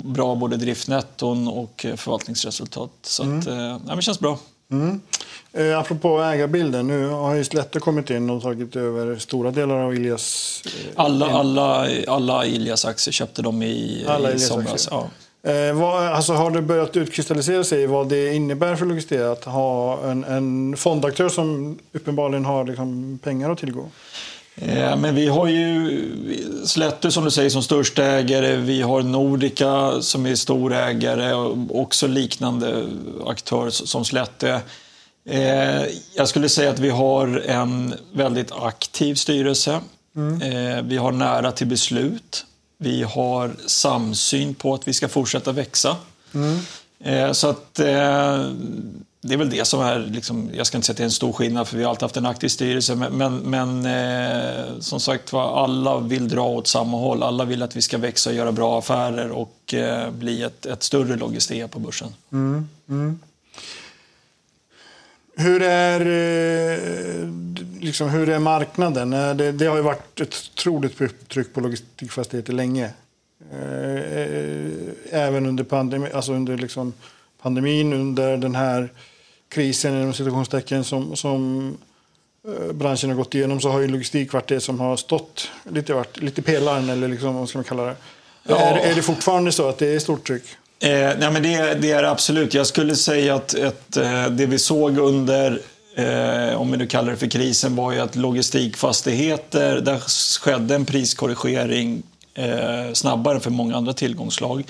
bra 0.04 0.36
både 0.36 0.57
driftnetton 0.57 1.48
och 1.48 1.86
förvaltningsresultat. 1.96 2.92
Så 3.01 3.24
mm. 3.24 3.40
att, 3.40 3.46
ja, 3.88 3.96
det 3.96 4.01
känns 4.01 4.19
bra. 4.19 4.40
Mm. 4.72 5.01
Eh, 5.54 5.80
apropå 5.80 6.22
ägarbilden, 6.22 6.88
nu 6.88 7.07
har 7.07 7.36
ju 7.36 7.44
Slätte 7.44 7.80
kommit 7.80 8.10
in 8.10 8.30
och 8.30 8.42
tagit 8.42 8.75
över 8.75 9.16
stora 9.16 9.52
delar 9.52 9.75
av 9.75 9.95
Ilias... 9.95 10.62
alla, 10.95 11.30
alla, 11.30 11.88
alla 12.07 12.45
Ilias 12.45 12.86
aktier 12.86 13.12
köpte 13.12 13.42
de 13.42 13.63
i, 13.63 14.06
alla 14.07 14.31
i 14.34 14.40
somras. 14.40 14.88
Ja. 14.92 15.10
Eh, 15.44 15.74
vad, 15.74 16.03
alltså 16.03 16.33
har 16.33 16.51
det 16.51 16.62
börjat 16.62 16.97
utkristallisera 16.97 17.63
sig 17.63 17.88
vad 17.88 18.09
det 18.09 18.33
innebär 18.33 18.75
för 18.75 18.86
Logistea 18.86 19.31
att 19.31 19.45
ha 19.45 20.03
en, 20.03 20.24
en 20.24 20.77
fondaktör 20.77 21.30
som 21.30 21.80
uppenbarligen 21.94 22.45
har 22.45 22.65
liksom 22.65 23.19
pengar 23.24 23.51
att 23.51 23.59
tillgå? 23.59 23.89
Eh, 24.56 24.97
men 24.97 25.15
vi 25.15 25.27
har 25.27 25.47
ju 25.47 26.00
Slättu 26.65 27.12
som 27.12 27.25
du 27.25 27.31
säger 27.31 27.50
som 27.50 27.63
största 27.63 28.03
ägare. 28.03 28.56
Vi 28.56 28.81
har 28.81 29.01
Nordica 29.01 30.01
som 30.01 30.25
är 30.25 30.36
stor 30.36 30.73
ägare 30.73 31.33
och 31.33 31.81
också 31.81 32.07
liknande 32.07 32.87
aktör 33.25 33.69
som 33.69 34.06
Slätte. 34.06 34.61
Eh, 35.30 35.83
jag 36.16 36.28
skulle 36.28 36.49
säga 36.49 36.69
att 36.69 36.80
vi 36.80 36.90
har 36.90 37.44
en 37.45 37.94
väldigt 38.14 38.52
aktiv 38.52 39.16
styrelse. 39.16 39.80
Mm. 40.16 40.42
Eh, 40.42 40.83
vi 40.83 40.97
har 40.97 41.11
nära 41.11 41.52
till 41.52 41.68
beslut. 41.68 42.45
Vi 42.81 43.04
har 43.04 43.56
samsyn 43.66 44.56
på 44.56 44.74
att 44.74 44.88
vi 44.88 44.94
ska 44.94 45.07
fortsätta 45.07 45.52
växa. 45.52 45.98
Mm. 46.33 46.59
Eh, 47.00 47.31
så 47.31 47.50
att 47.50 47.80
eh, 47.80 48.52
det 49.21 49.33
är 49.33 49.38
väl 49.38 49.50
det 49.50 49.66
som 49.66 49.81
är, 49.81 50.00
liksom, 50.00 50.50
jag 50.54 50.68
ska 50.68 50.78
inte 50.78 50.86
säga 50.86 50.94
att 50.94 50.98
det 50.98 51.04
är 51.04 51.06
en 51.06 51.12
stor 51.12 51.33
skillnad 51.33 51.68
för 51.68 51.78
vi 51.78 51.83
har 51.83 51.90
alltid 51.90 52.04
haft 52.04 52.18
en 52.18 52.26
aktiv 52.26 52.48
styrelse, 52.48 52.95
men, 52.95 53.18
men, 53.18 53.38
men 53.38 53.86
eh, 53.86 54.80
som 54.80 55.00
sagt 55.00 55.33
var, 55.33 55.64
alla 55.64 56.00
vill 56.00 56.28
dra 56.28 56.48
åt 56.48 56.68
samma 56.68 56.98
håll. 56.98 57.24
Alla 57.24 57.45
vill 57.45 57.64
att 57.64 57.76
vi 57.76 57.81
ska 57.81 57.98
växa 57.98 58.30
och 58.30 58.36
göra 58.36 58.52
bra 58.52 58.80
affärer 58.80 59.31
och 59.31 59.74
eh, 59.74 60.12
bli 60.12 60.44
ett, 60.44 60.66
ett 60.66 60.83
större 60.83 61.16
Logistea 61.16 61.68
på 61.68 61.80
börsen. 61.80 62.14
Mm. 62.31 62.69
Mm. 62.90 63.19
Hur 65.36 65.62
är, 65.62 66.02
eh, 66.02 67.08
liksom, 67.80 68.09
hur 68.09 68.30
är 68.30 68.40
marknaden? 68.40 69.14
Eh, 69.14 69.36
det, 69.36 69.52
det 69.52 69.66
har 69.66 69.76
ju 69.76 69.81
varit 69.81 70.21
ett 70.21 70.36
otroligt 70.54 71.30
tryck 71.30 71.54
på 71.54 71.62
logistikfastigheter 71.62 72.54
länge. 72.54 72.86
Eh, 73.52 74.02
även 75.12 75.45
under, 75.45 75.64
pandemi, 75.64 76.09
alltså 76.14 76.33
under 76.33 76.57
liksom 76.57 76.94
pandemin, 77.42 77.94
under 77.94 78.38
den 78.38 78.56
här 78.56 78.90
krisen 79.50 80.02
inom 80.02 80.14
situationstecken 80.14 80.83
som, 80.83 81.16
som 81.16 81.78
branschen 82.74 83.09
har 83.09 83.18
gått 83.18 83.36
igenom 83.36 83.62
så 83.62 83.69
har 83.69 83.80
ju 83.80 83.88
logistik 83.88 84.33
varit 84.33 84.48
det 84.48 84.59
som 84.59 84.80
har 84.80 84.98
stått 84.98 85.50
lite, 85.71 85.94
varit, 85.94 86.21
lite 86.21 86.42
pelaren 86.42 86.90
eller 86.90 87.07
liksom, 87.07 87.36
vad 87.36 87.50
ska 87.50 87.57
man 87.57 87.64
kalla 87.64 87.83
det. 87.83 87.95
Ja. 88.44 88.57
Är, 88.57 88.92
är 88.92 88.95
det 88.95 89.02
fortfarande 89.02 89.52
så 89.52 89.69
att 89.69 89.78
det 89.78 89.88
är 89.88 90.00
stort 90.00 90.28
tryck? 90.28 90.44
Eh, 90.80 90.90
nej 90.90 91.31
men 91.31 91.44
det, 91.44 91.74
det 91.74 91.92
är 91.92 92.04
absolut. 92.04 92.54
Jag 92.54 92.68
skulle 92.68 92.95
säga 92.95 93.36
att 93.36 93.54
ett, 93.54 93.98
eh, 93.98 94.26
det 94.26 94.45
vi 94.45 94.59
såg 94.59 94.98
under 94.98 95.62
eh, 95.96 96.62
om 96.62 96.72
vi 96.72 96.78
nu 96.78 96.88
kallar 96.88 97.12
det 97.12 97.18
för 97.18 97.28
krisen, 97.28 97.76
var 97.76 97.92
ju 97.92 98.00
att 98.00 98.16
logistikfastigheter, 98.16 99.81
där 99.81 100.00
skedde 100.40 100.76
en 100.76 100.86
priskorrigering 100.86 102.04
eh, 102.34 102.94
snabbare 102.94 103.40
för 103.40 103.50
många 103.50 103.76
andra 103.76 103.94
tillgångslag. 103.94 104.64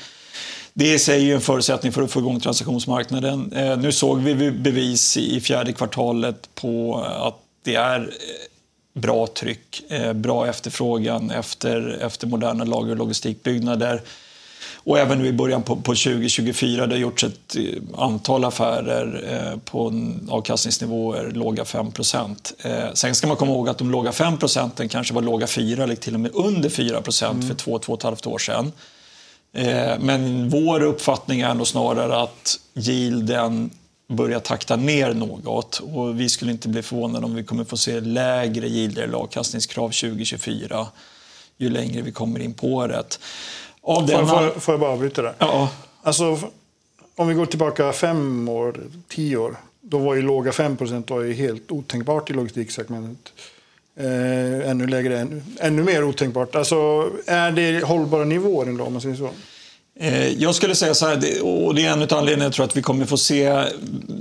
Det 0.74 0.94
är 0.94 0.98
sig 0.98 1.32
en 1.32 1.42
förutsättning 1.42 1.92
för 1.92 2.02
att 2.02 2.12
få 2.12 2.20
igång 2.20 2.40
transaktionsmarknaden. 2.40 3.54
Eh, 3.54 3.78
nu 3.78 3.92
såg 3.92 4.20
vi 4.20 4.52
bevis 4.52 5.18
i 5.18 5.42
fjärde 5.42 5.74
kvartalet 5.74 6.50
på 6.56 7.04
att 7.04 7.40
det 7.64 7.76
är 7.76 8.00
eh, 8.00 9.02
bra 9.02 9.28
tryck, 9.28 9.92
eh, 9.92 10.14
bra 10.14 10.48
efterfrågan 10.48 11.32
efter, 11.32 12.00
efter 12.02 12.28
moderna 12.28 12.64
lager 12.64 12.92
och 12.92 12.98
logistikbyggnader. 12.98 14.02
Och 14.76 15.00
även 15.00 15.20
nu 15.20 15.28
i 15.28 15.34
början 15.34 15.64
på, 15.64 15.76
på 15.76 15.82
2024, 15.82 16.88
det 16.88 16.96
har 16.96 17.00
gjorts 17.00 17.24
ett 17.24 17.56
eh, 17.56 17.64
antal 17.98 18.46
affärer 18.46 19.24
eh, 19.28 19.60
på 19.60 19.94
avkastningsnivåer 20.30 21.32
låga 21.32 21.66
5 21.66 21.92
eh, 22.64 22.72
Sen 22.94 23.16
ska 23.16 23.28
man 23.28 23.38
komma 23.38 23.52
ihåg 23.52 23.70
att 23.70 23.78
de 23.78 23.92
låga 23.92 24.12
5 24.12 24.38
procenten 24.38 24.90
kanske 24.90 25.14
var 25.14 25.22
låga 25.22 25.48
4 25.48 25.84
eller 25.84 25.96
till 25.96 26.14
och 26.14 26.20
med 26.20 26.32
under 26.34 26.70
4 26.70 27.02
procent 27.02 27.44
mm. 27.44 27.48
för 27.48 27.56
två, 27.56 27.80
två 27.80 27.94
och 27.94 28.00
ett 28.00 28.04
halvt 28.04 28.28
år 28.28 28.38
sedan. 28.38 28.72
Eh, 29.54 30.00
men 30.00 30.50
vår 30.50 30.84
uppfattning 30.84 31.42
är 31.42 31.54
nog 31.54 31.68
snarare 31.68 32.22
att 32.22 32.60
yielden 32.74 33.70
börjar 34.08 34.40
takta 34.40 34.76
ner 34.76 35.14
något 35.14 35.80
och 35.80 36.20
vi 36.20 36.30
skulle 36.30 36.52
inte 36.52 36.70
bli 36.70 36.82
förvånade 36.82 37.26
om 37.26 37.36
vi 37.36 37.44
kommer 37.44 37.64
få 37.64 37.78
se 37.78 38.00
lägre 38.00 38.68
yielder 38.68 39.04
eller 39.04 39.18
avkastningskrav 39.18 39.90
2024 39.90 40.88
ju 41.60 41.70
längre 41.70 42.02
vi 42.02 42.12
kommer 42.12 42.40
in 42.40 42.54
på 42.54 42.68
året. 42.68 43.20
Av 43.90 44.08
får, 44.08 44.26
får, 44.26 44.60
får 44.60 44.74
jag 44.74 44.80
bara 44.80 44.92
avbryta 44.92 45.22
där? 45.22 45.34
Ja. 45.38 45.70
Alltså, 46.02 46.40
om 47.16 47.28
vi 47.28 47.34
går 47.34 47.46
tillbaka 47.46 47.92
fem 47.94 48.50
år, 48.50 48.80
tio 49.08 49.38
år, 49.38 49.56
då 49.82 49.98
var 49.98 50.16
ju 50.16 50.22
låga 50.22 50.52
5 50.52 50.78
var 51.08 51.22
ju 51.22 51.34
helt 51.34 51.72
otänkbart 51.72 52.30
i 52.30 52.34
logistiksegmentet. 52.34 53.34
Eh, 53.96 54.70
ännu 54.70 54.88
lägre, 54.88 55.20
ännu, 55.20 55.42
ännu 55.60 55.84
mer 55.84 56.04
otänkbart. 56.04 56.56
Alltså, 56.56 57.10
är 57.26 57.52
det 57.52 57.86
hållbara 57.86 58.26
nivåer 58.26 58.68
ändå, 58.68 58.84
om 58.84 58.94
man 58.94 59.02
säger 59.02 59.16
så? 59.16 59.30
Eh, 60.00 60.28
jag 60.28 60.56
skulle 60.56 60.76
säga 60.76 60.94
så 60.94 61.06
här, 61.06 61.44
och 61.44 61.76
det 61.76 61.86
är 61.86 61.92
en 61.92 62.02
av 62.02 62.14
anledningarna 62.14 62.44
jag 62.44 62.54
tror 62.54 62.66
att 62.66 62.78
vi 62.78 62.82
kommer 62.82 63.06
få 63.06 63.18
se 63.18 63.64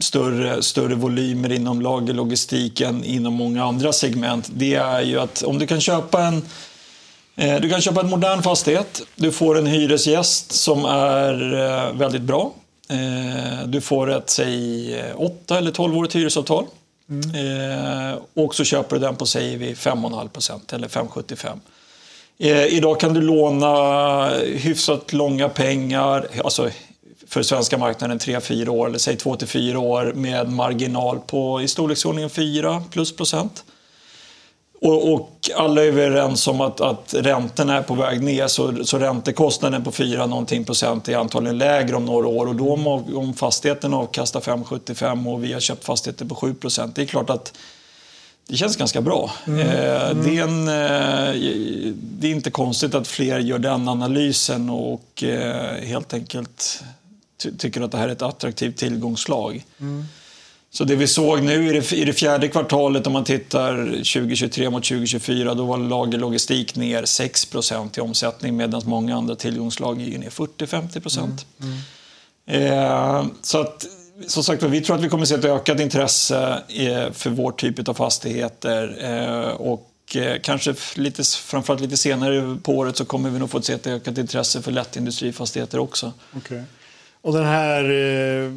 större, 0.00 0.62
större 0.62 0.94
volymer 0.94 1.52
inom 1.52 1.80
lagerlogistiken 1.80 3.04
inom 3.04 3.34
många 3.34 3.64
andra 3.64 3.92
segment. 3.92 4.50
Det 4.54 4.74
är 4.74 5.02
ju 5.02 5.20
att 5.20 5.42
om 5.42 5.58
du 5.58 5.66
kan 5.66 5.80
köpa 5.80 6.22
en 6.22 6.42
Eh, 7.38 7.60
du 7.60 7.70
kan 7.70 7.80
köpa 7.80 8.00
en 8.00 8.10
modern 8.10 8.42
fastighet, 8.42 9.02
du 9.14 9.32
får 9.32 9.58
en 9.58 9.66
hyresgäst 9.66 10.52
som 10.52 10.84
är 10.84 11.54
eh, 11.54 11.92
väldigt 11.92 12.22
bra. 12.22 12.52
Eh, 12.90 13.66
du 13.66 13.80
får 13.80 14.10
ett, 14.10 14.30
säg, 14.30 15.12
8 15.16 15.58
eller 15.58 15.70
12-årigt 15.70 16.14
hyresavtal. 16.14 16.64
Mm. 17.10 18.18
Och 18.34 18.54
så 18.54 18.64
köper 18.64 18.96
du 18.96 19.00
den 19.02 19.16
på, 19.16 19.26
säger 19.26 19.58
vi, 19.58 19.74
5,5 19.74 20.74
eller 20.74 20.88
5,75. 20.88 21.58
Idag 22.68 23.00
kan 23.00 23.14
du 23.14 23.20
låna 23.20 24.28
hyfsat 24.38 25.12
långa 25.12 25.48
pengar, 25.48 26.28
alltså 26.44 26.70
för 27.28 27.42
svenska 27.42 27.78
marknaden 27.78 28.18
3-4 28.18 28.68
år, 28.68 28.86
eller 28.86 28.98
säg 28.98 29.16
2-4 29.16 29.76
år 29.76 30.12
med 30.14 30.52
marginal 30.52 31.18
på 31.18 31.62
i 31.62 31.68
storleksordningen 31.68 32.30
4 32.30 32.82
plus 32.90 33.16
procent. 33.16 33.64
Och, 34.80 35.12
och, 35.12 35.50
alla 35.56 35.82
är 35.82 35.86
överens 35.86 36.46
om 36.48 36.60
att, 36.60 36.80
att 36.80 37.14
räntorna 37.14 37.76
är 37.76 37.82
på 37.82 37.94
väg 37.94 38.22
ner 38.22 38.46
så, 38.46 38.84
så 38.84 38.98
räntekostnaden 38.98 39.84
på 39.84 39.92
4 39.92 40.26
någonting 40.26 40.64
procent 40.64 41.08
är 41.08 41.16
antagligen 41.16 41.58
lägre 41.58 41.96
om 41.96 42.04
några 42.04 42.26
år 42.26 42.46
och 42.46 42.56
då 42.56 42.72
om, 42.72 42.86
om 43.16 43.34
fastigheten 43.34 43.94
avkastar 43.94 44.40
5,75 44.40 45.32
och 45.32 45.44
vi 45.44 45.52
har 45.52 45.60
köpt 45.60 45.84
fastigheter 45.84 46.24
på 46.24 46.34
7 46.34 46.54
procent, 46.54 46.96
det 46.96 47.02
är 47.02 47.06
klart 47.06 47.30
att 47.30 47.52
det 48.48 48.56
känns 48.56 48.76
ganska 48.76 49.00
bra. 49.00 49.30
Mm. 49.46 49.60
Mm. 49.60 50.22
Det, 50.24 50.38
är 50.38 50.42
en, 50.42 50.68
eh, 50.68 51.40
det 52.00 52.28
är 52.28 52.32
inte 52.32 52.50
konstigt 52.50 52.94
att 52.94 53.08
fler 53.08 53.38
gör 53.38 53.58
den 53.58 53.88
analysen 53.88 54.70
och 54.70 55.24
eh, 55.24 55.84
helt 55.84 56.14
enkelt 56.14 56.84
ty 57.42 57.50
tycker 57.58 57.80
att 57.80 57.92
det 57.92 57.98
här 57.98 58.08
är 58.08 58.12
ett 58.12 58.22
attraktivt 58.22 58.76
tillgångslag. 58.76 59.64
Mm. 59.80 60.04
Så 60.70 60.84
det 60.84 60.96
vi 60.96 61.06
såg 61.06 61.42
nu 61.42 61.68
i 61.68 61.72
det, 61.72 61.92
i 61.92 62.04
det 62.04 62.12
fjärde 62.12 62.48
kvartalet 62.48 63.06
om 63.06 63.12
man 63.12 63.24
tittar 63.24 63.86
2023 63.86 64.70
mot 64.70 64.84
2024 64.84 65.54
då 65.54 65.64
var 65.64 65.78
lagerlogistik 65.78 66.76
ner 66.76 67.02
6% 67.02 67.98
i 67.98 68.00
omsättning 68.00 68.56
medan 68.56 68.82
många 68.84 69.16
andra 69.16 69.36
tillgångslag 69.36 70.00
gick 70.00 70.18
ner 70.18 70.30
40-50 70.30 71.18
Mm. 71.18 71.76
Mm. 72.46 72.72
Eh, 72.72 73.26
så 73.42 73.60
att 73.60 73.86
som 74.26 74.44
sagt 74.44 74.62
vi 74.62 74.80
tror 74.80 74.96
att 74.96 75.02
vi 75.02 75.08
kommer 75.08 75.22
att 75.22 75.28
se 75.28 75.34
ett 75.34 75.44
ökat 75.44 75.80
intresse 75.80 76.62
eh, 76.68 77.12
för 77.12 77.30
vår 77.30 77.52
typ 77.52 77.88
av 77.88 77.94
fastigheter. 77.94 78.96
Eh, 79.00 79.48
och 79.48 80.16
eh, 80.16 80.40
kanske 80.42 80.74
lite, 80.94 81.22
framförallt 81.24 81.80
lite 81.80 81.96
senare 81.96 82.58
på 82.62 82.72
året 82.72 82.96
så 82.96 83.04
kommer 83.04 83.30
vi 83.30 83.38
nog 83.38 83.50
få 83.50 83.62
se 83.62 83.72
ett 83.72 83.86
ökat 83.86 84.18
intresse 84.18 84.62
för 84.62 84.72
lättindustrifastigheter 84.72 85.78
också. 85.78 86.12
Okay. 86.36 86.62
Och 87.20 87.32
den 87.32 87.44
här 87.44 87.84
eh, 87.84 88.52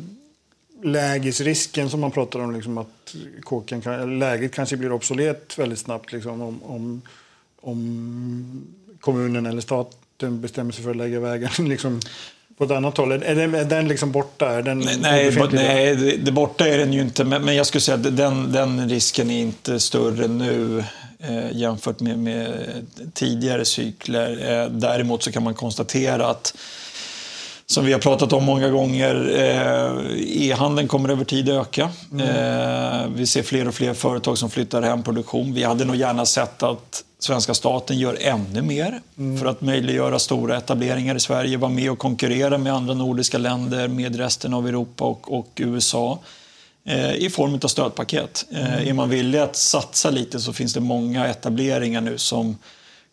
lägesrisken 0.83 1.89
som 1.89 1.99
man 1.99 2.11
pratar 2.11 2.39
om, 2.39 2.55
liksom 2.55 2.77
att 2.77 3.15
kåken 3.43 3.81
kan, 3.81 4.19
läget 4.19 4.53
kanske 4.53 4.77
blir 4.77 4.91
obsolet 4.91 5.59
väldigt 5.59 5.79
snabbt 5.79 6.11
liksom, 6.11 6.41
om, 6.41 6.63
om, 6.63 7.01
om 7.61 8.67
kommunen 8.99 9.45
eller 9.45 9.61
staten 9.61 10.41
bestämmer 10.41 10.71
sig 10.71 10.83
för 10.83 10.91
att 10.91 10.97
lägga 10.97 11.19
vägen 11.19 11.49
liksom, 11.69 11.99
på 12.57 12.63
ett 12.63 12.71
annat 12.71 12.97
håll? 12.97 13.11
Är, 13.11 13.35
den, 13.35 13.55
är 13.55 13.65
den 13.65 13.87
liksom 13.87 14.11
borta? 14.11 14.49
Är 14.49 14.61
den 14.61 14.79
nej, 14.79 14.97
nej, 15.01 15.47
nej 15.51 15.95
det, 15.95 16.17
det, 16.17 16.31
borta 16.31 16.67
är 16.67 16.77
den 16.77 16.93
ju 16.93 17.01
inte. 17.01 17.23
Men, 17.23 17.45
men 17.45 17.55
jag 17.55 17.65
skulle 17.65 17.81
säga 17.81 17.95
att 17.95 18.17
den, 18.17 18.51
den 18.51 18.89
risken 18.89 19.31
är 19.31 19.41
inte 19.41 19.79
större 19.79 20.27
nu 20.27 20.83
eh, 21.19 21.57
jämfört 21.57 21.99
med, 21.99 22.19
med, 22.19 22.67
tidigare 23.13 23.65
cykler. 23.65 24.61
Eh, 24.61 24.69
däremot 24.69 25.23
så 25.23 25.31
kan 25.31 25.43
man 25.43 25.53
konstatera 25.53 26.27
att 26.27 26.57
som 27.71 27.85
vi 27.85 27.93
har 27.93 27.99
pratat 27.99 28.33
om 28.33 28.43
många 28.43 28.69
gånger, 28.69 29.31
eh, 29.35 30.49
e-handeln 30.49 30.87
kommer 30.87 31.09
över 31.09 31.25
tid 31.25 31.49
öka. 31.49 31.89
Mm. 32.11 32.27
Eh, 32.27 33.07
vi 33.15 33.27
ser 33.27 33.43
fler 33.43 33.67
och 33.67 33.73
fler 33.73 33.93
företag 33.93 34.37
som 34.37 34.49
flyttar 34.49 34.81
hem 34.81 35.03
produktion. 35.03 35.53
Vi 35.53 35.63
hade 35.63 35.85
nog 35.85 35.95
gärna 35.95 36.25
sett 36.25 36.63
att 36.63 37.03
svenska 37.19 37.53
staten 37.53 37.99
gör 37.99 38.17
ännu 38.21 38.61
mer 38.61 39.01
mm. 39.17 39.39
för 39.39 39.45
att 39.45 39.61
möjliggöra 39.61 40.19
stora 40.19 40.57
etableringar 40.57 41.15
i 41.15 41.19
Sverige, 41.19 41.57
vara 41.57 41.71
med 41.71 41.91
och 41.91 41.99
konkurrera 41.99 42.57
med 42.57 42.73
andra 42.73 42.93
nordiska 42.93 43.37
länder, 43.37 43.87
med 43.87 44.15
resten 44.15 44.53
av 44.53 44.67
Europa 44.67 45.03
och, 45.03 45.33
och 45.39 45.51
USA 45.55 46.19
eh, 46.85 47.13
i 47.13 47.29
form 47.29 47.59
av 47.63 47.67
stödpaket. 47.67 48.45
Mm. 48.51 48.87
Är 48.87 48.93
man 48.93 49.09
villig 49.09 49.39
att 49.39 49.55
satsa 49.55 50.09
lite 50.09 50.39
så 50.39 50.53
finns 50.53 50.73
det 50.73 50.79
många 50.79 51.27
etableringar 51.27 52.01
nu 52.01 52.17
som 52.17 52.57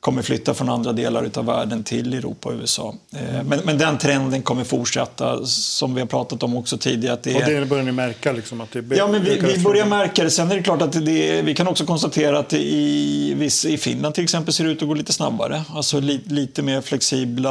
kommer 0.00 0.22
flytta 0.22 0.54
från 0.54 0.68
andra 0.68 0.92
delar 0.92 1.30
av 1.34 1.44
världen 1.44 1.84
till 1.84 2.14
Europa 2.14 2.48
och 2.48 2.54
USA. 2.54 2.94
Eh, 3.12 3.42
men, 3.44 3.60
men, 3.64 3.78
den 3.78 3.98
trenden 3.98 4.42
kommer 4.42 4.64
fortsätta, 4.64 5.46
som 5.46 5.94
vi 5.94 6.00
har 6.00 6.06
pratat 6.06 6.42
om 6.42 6.56
också 6.56 6.78
tidigare. 6.78 7.14
Att 7.14 7.22
det, 7.22 7.34
och 7.34 7.50
det 7.50 7.66
börjar 7.66 7.84
ni 7.84 7.92
märka? 7.92 8.32
Liksom, 8.32 8.60
att 8.60 8.72
det 8.72 8.96
ja, 8.96 9.06
men 9.06 9.24
vi, 9.24 9.38
vi 9.38 9.58
börjar 9.58 9.86
märka 9.86 10.24
det. 10.24 10.30
Sen 10.30 10.50
är 10.50 10.56
det 10.56 10.62
klart 10.62 10.82
att 10.82 10.92
det, 10.92 11.42
vi 11.42 11.54
kan 11.54 11.68
också 11.68 11.86
konstatera 11.86 12.38
att 12.38 12.52
i, 12.52 13.50
i 13.66 13.78
Finland 13.78 14.14
till 14.14 14.24
exempel 14.24 14.54
ser 14.54 14.64
det 14.64 14.70
ut 14.70 14.82
att 14.82 14.88
gå 14.88 14.94
lite 14.94 15.12
snabbare. 15.12 15.62
Alltså 15.68 16.00
li, 16.00 16.20
lite 16.26 16.62
mer 16.62 16.80
flexibla 16.80 17.50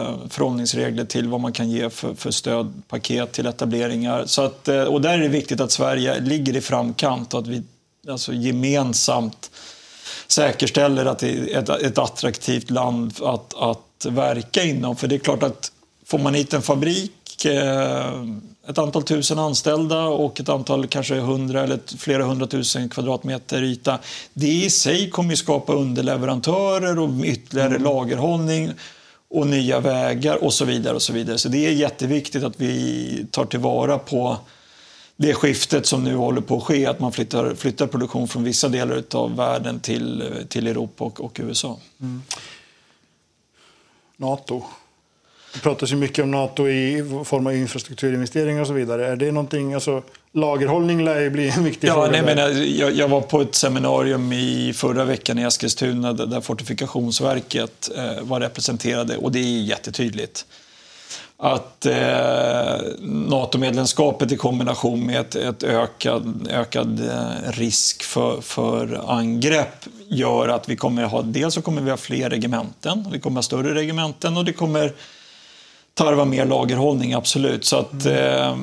eh, 0.00 0.14
förhållningsregler 0.30 1.04
till 1.04 1.28
vad 1.28 1.40
man 1.40 1.52
kan 1.52 1.70
ge 1.70 1.90
för, 1.90 2.14
för 2.14 2.30
stödpaket 2.30 3.32
till 3.32 3.46
etableringar. 3.46 4.26
Så 4.26 4.42
att, 4.42 4.68
eh, 4.68 4.82
och 4.82 5.00
där 5.00 5.14
är 5.14 5.18
det 5.18 5.28
viktigt 5.28 5.60
att 5.60 5.72
Sverige 5.72 6.20
ligger 6.20 6.56
i 6.56 6.60
framkant 6.60 7.34
och 7.34 7.40
att 7.40 7.46
vi 7.46 7.62
alltså 8.08 8.32
gemensamt 8.32 9.50
säkerställer 10.26 11.06
att 11.06 11.18
det 11.18 11.30
är 11.30 11.58
ett, 11.58 11.68
ett 11.68 11.98
attraktivt 11.98 12.70
land 12.70 13.12
att, 13.22 13.54
att 13.54 14.06
verka 14.08 14.64
inom. 14.64 14.96
För 14.96 15.08
det 15.08 15.14
är 15.14 15.18
klart 15.18 15.42
att 15.42 15.72
får 16.06 16.18
man 16.18 16.34
hit 16.34 16.54
en 16.54 16.62
fabrik, 16.62 17.44
eh, 17.44 18.22
ett 18.68 18.78
antal 18.78 19.02
tusen 19.02 19.38
anställda 19.38 20.04
och 20.04 20.40
ett 20.40 20.48
antal 20.48 20.86
kanske 20.86 21.14
hundra 21.14 21.62
eller 21.62 21.78
flera 21.98 22.24
hundratusen 22.24 22.88
kvadratmeter 22.88 23.62
yta. 23.62 23.98
Det 24.32 24.48
i 24.48 24.70
sig 24.70 25.10
kommer 25.10 25.30
ju 25.30 25.36
skapa 25.36 25.72
underleverantörer 25.72 26.98
och 26.98 27.10
ytterligare 27.24 27.70
mm. 27.70 27.82
lagerhållning 27.82 28.72
och 29.30 29.46
nya 29.46 29.80
vägar 29.80 30.44
och 30.44 30.52
så 30.52 30.64
vidare. 30.64 30.94
och 30.94 31.02
Så 31.02 31.12
vidare. 31.12 31.38
Så 31.38 31.48
det 31.48 31.66
är 31.66 31.70
jätteviktigt 31.70 32.44
att 32.44 32.60
vi 32.60 33.26
tar 33.30 33.44
tillvara 33.44 33.98
på 33.98 34.36
det 35.16 35.34
skiftet 35.34 35.86
som 35.86 36.04
nu 36.04 36.14
håller 36.14 36.40
på 36.40 36.56
att 36.56 36.62
ske, 36.62 36.86
att 36.86 37.00
man 37.00 37.12
flyttar, 37.12 37.54
flyttar 37.54 37.86
produktion 37.86 38.28
från 38.28 38.44
vissa 38.44 38.68
delar 38.68 39.02
av 39.14 39.36
världen 39.36 39.80
till, 39.80 40.32
till 40.48 40.66
Europa 40.66 41.04
och, 41.04 41.20
och 41.20 41.40
USA. 41.42 41.78
Mm. 42.00 42.22
Nato. 44.16 44.62
Det 45.54 45.60
pratas 45.60 45.92
ju 45.92 45.96
mycket 45.96 46.22
om 46.22 46.30
Nato 46.30 46.68
i 46.68 47.04
form 47.24 47.46
av 47.46 47.56
infrastrukturinvesteringar 47.56 48.60
och 48.60 48.66
så 48.66 48.72
vidare. 48.72 49.06
Är 49.06 49.16
det 49.16 49.32
någonting, 49.32 49.74
alltså, 49.74 50.02
lagerhållning 50.32 51.04
lär 51.04 51.20
ju 51.20 51.30
bli 51.30 51.48
en 51.48 51.64
viktig 51.64 51.88
ja, 51.88 51.94
fråga. 51.94 52.10
Nej, 52.10 52.22
men 52.22 52.76
jag, 52.76 52.92
jag, 52.92 53.08
var 53.08 53.20
på 53.20 53.40
ett 53.40 53.54
seminarium 53.54 54.32
i 54.32 54.72
förra 54.76 55.04
veckan 55.04 55.38
i 55.38 55.42
Eskilstuna 55.42 56.12
där 56.12 56.40
Fortifikationsverket 56.40 57.90
eh, 57.96 58.22
var 58.22 58.40
representerade 58.40 59.16
och 59.16 59.32
det 59.32 59.38
är 59.38 59.62
jättetydligt 59.62 60.46
att 61.38 61.86
eh, 61.86 62.78
NATO-medlemskapet 63.00 64.32
i 64.32 64.36
kombination 64.36 65.06
med 65.06 65.20
ett, 65.20 65.34
ett 65.34 65.62
ökad, 65.62 66.48
ökad 66.50 67.00
eh, 67.00 67.50
risk 67.52 68.02
för, 68.02 68.40
för 68.40 69.10
angrepp 69.10 69.86
gör 70.08 70.48
att 70.48 70.68
vi 70.68 70.76
kommer 70.76 71.04
ha, 71.04 71.22
dels 71.22 71.54
så 71.54 71.62
kommer 71.62 71.82
vi 71.82 71.90
ha 71.90 71.96
fler 71.96 72.30
regementen, 72.30 73.08
vi 73.12 73.20
kommer 73.20 73.36
ha 73.36 73.42
större 73.42 73.74
regementen 73.74 74.36
och 74.36 74.44
det 74.44 74.52
kommer 74.52 74.92
tarva 75.94 76.24
mer 76.24 76.46
lagerhållning, 76.46 77.12
absolut. 77.12 77.64
Så 77.64 77.76
att, 77.76 78.06
eh, 78.06 78.56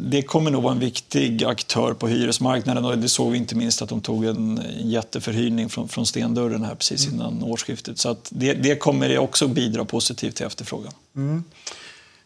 det 0.00 0.22
kommer 0.22 0.50
nog 0.50 0.62
vara 0.62 0.72
en 0.72 0.80
viktig 0.80 1.44
aktör 1.44 1.94
på 1.94 2.08
hyresmarknaden 2.08 2.84
och 2.84 2.98
det 2.98 3.08
såg 3.08 3.32
vi 3.32 3.38
inte 3.38 3.54
minst 3.54 3.82
att 3.82 3.88
de 3.88 4.00
tog 4.00 4.24
en 4.24 4.62
jätteförhyrning 4.80 5.68
från, 5.68 5.88
från 5.88 6.06
stendörren 6.06 6.64
här 6.64 6.74
precis 6.74 7.06
mm. 7.06 7.16
innan 7.16 7.32
mm. 7.32 7.44
årsskiftet. 7.44 7.98
Så 7.98 8.08
att 8.08 8.28
det, 8.30 8.54
det 8.54 8.76
kommer 8.76 9.18
också 9.18 9.48
bidra 9.48 9.84
positivt 9.84 10.36
till 10.36 10.46
efterfrågan. 10.46 10.92
Mm. 11.16 11.44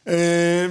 Eh, 0.04 0.70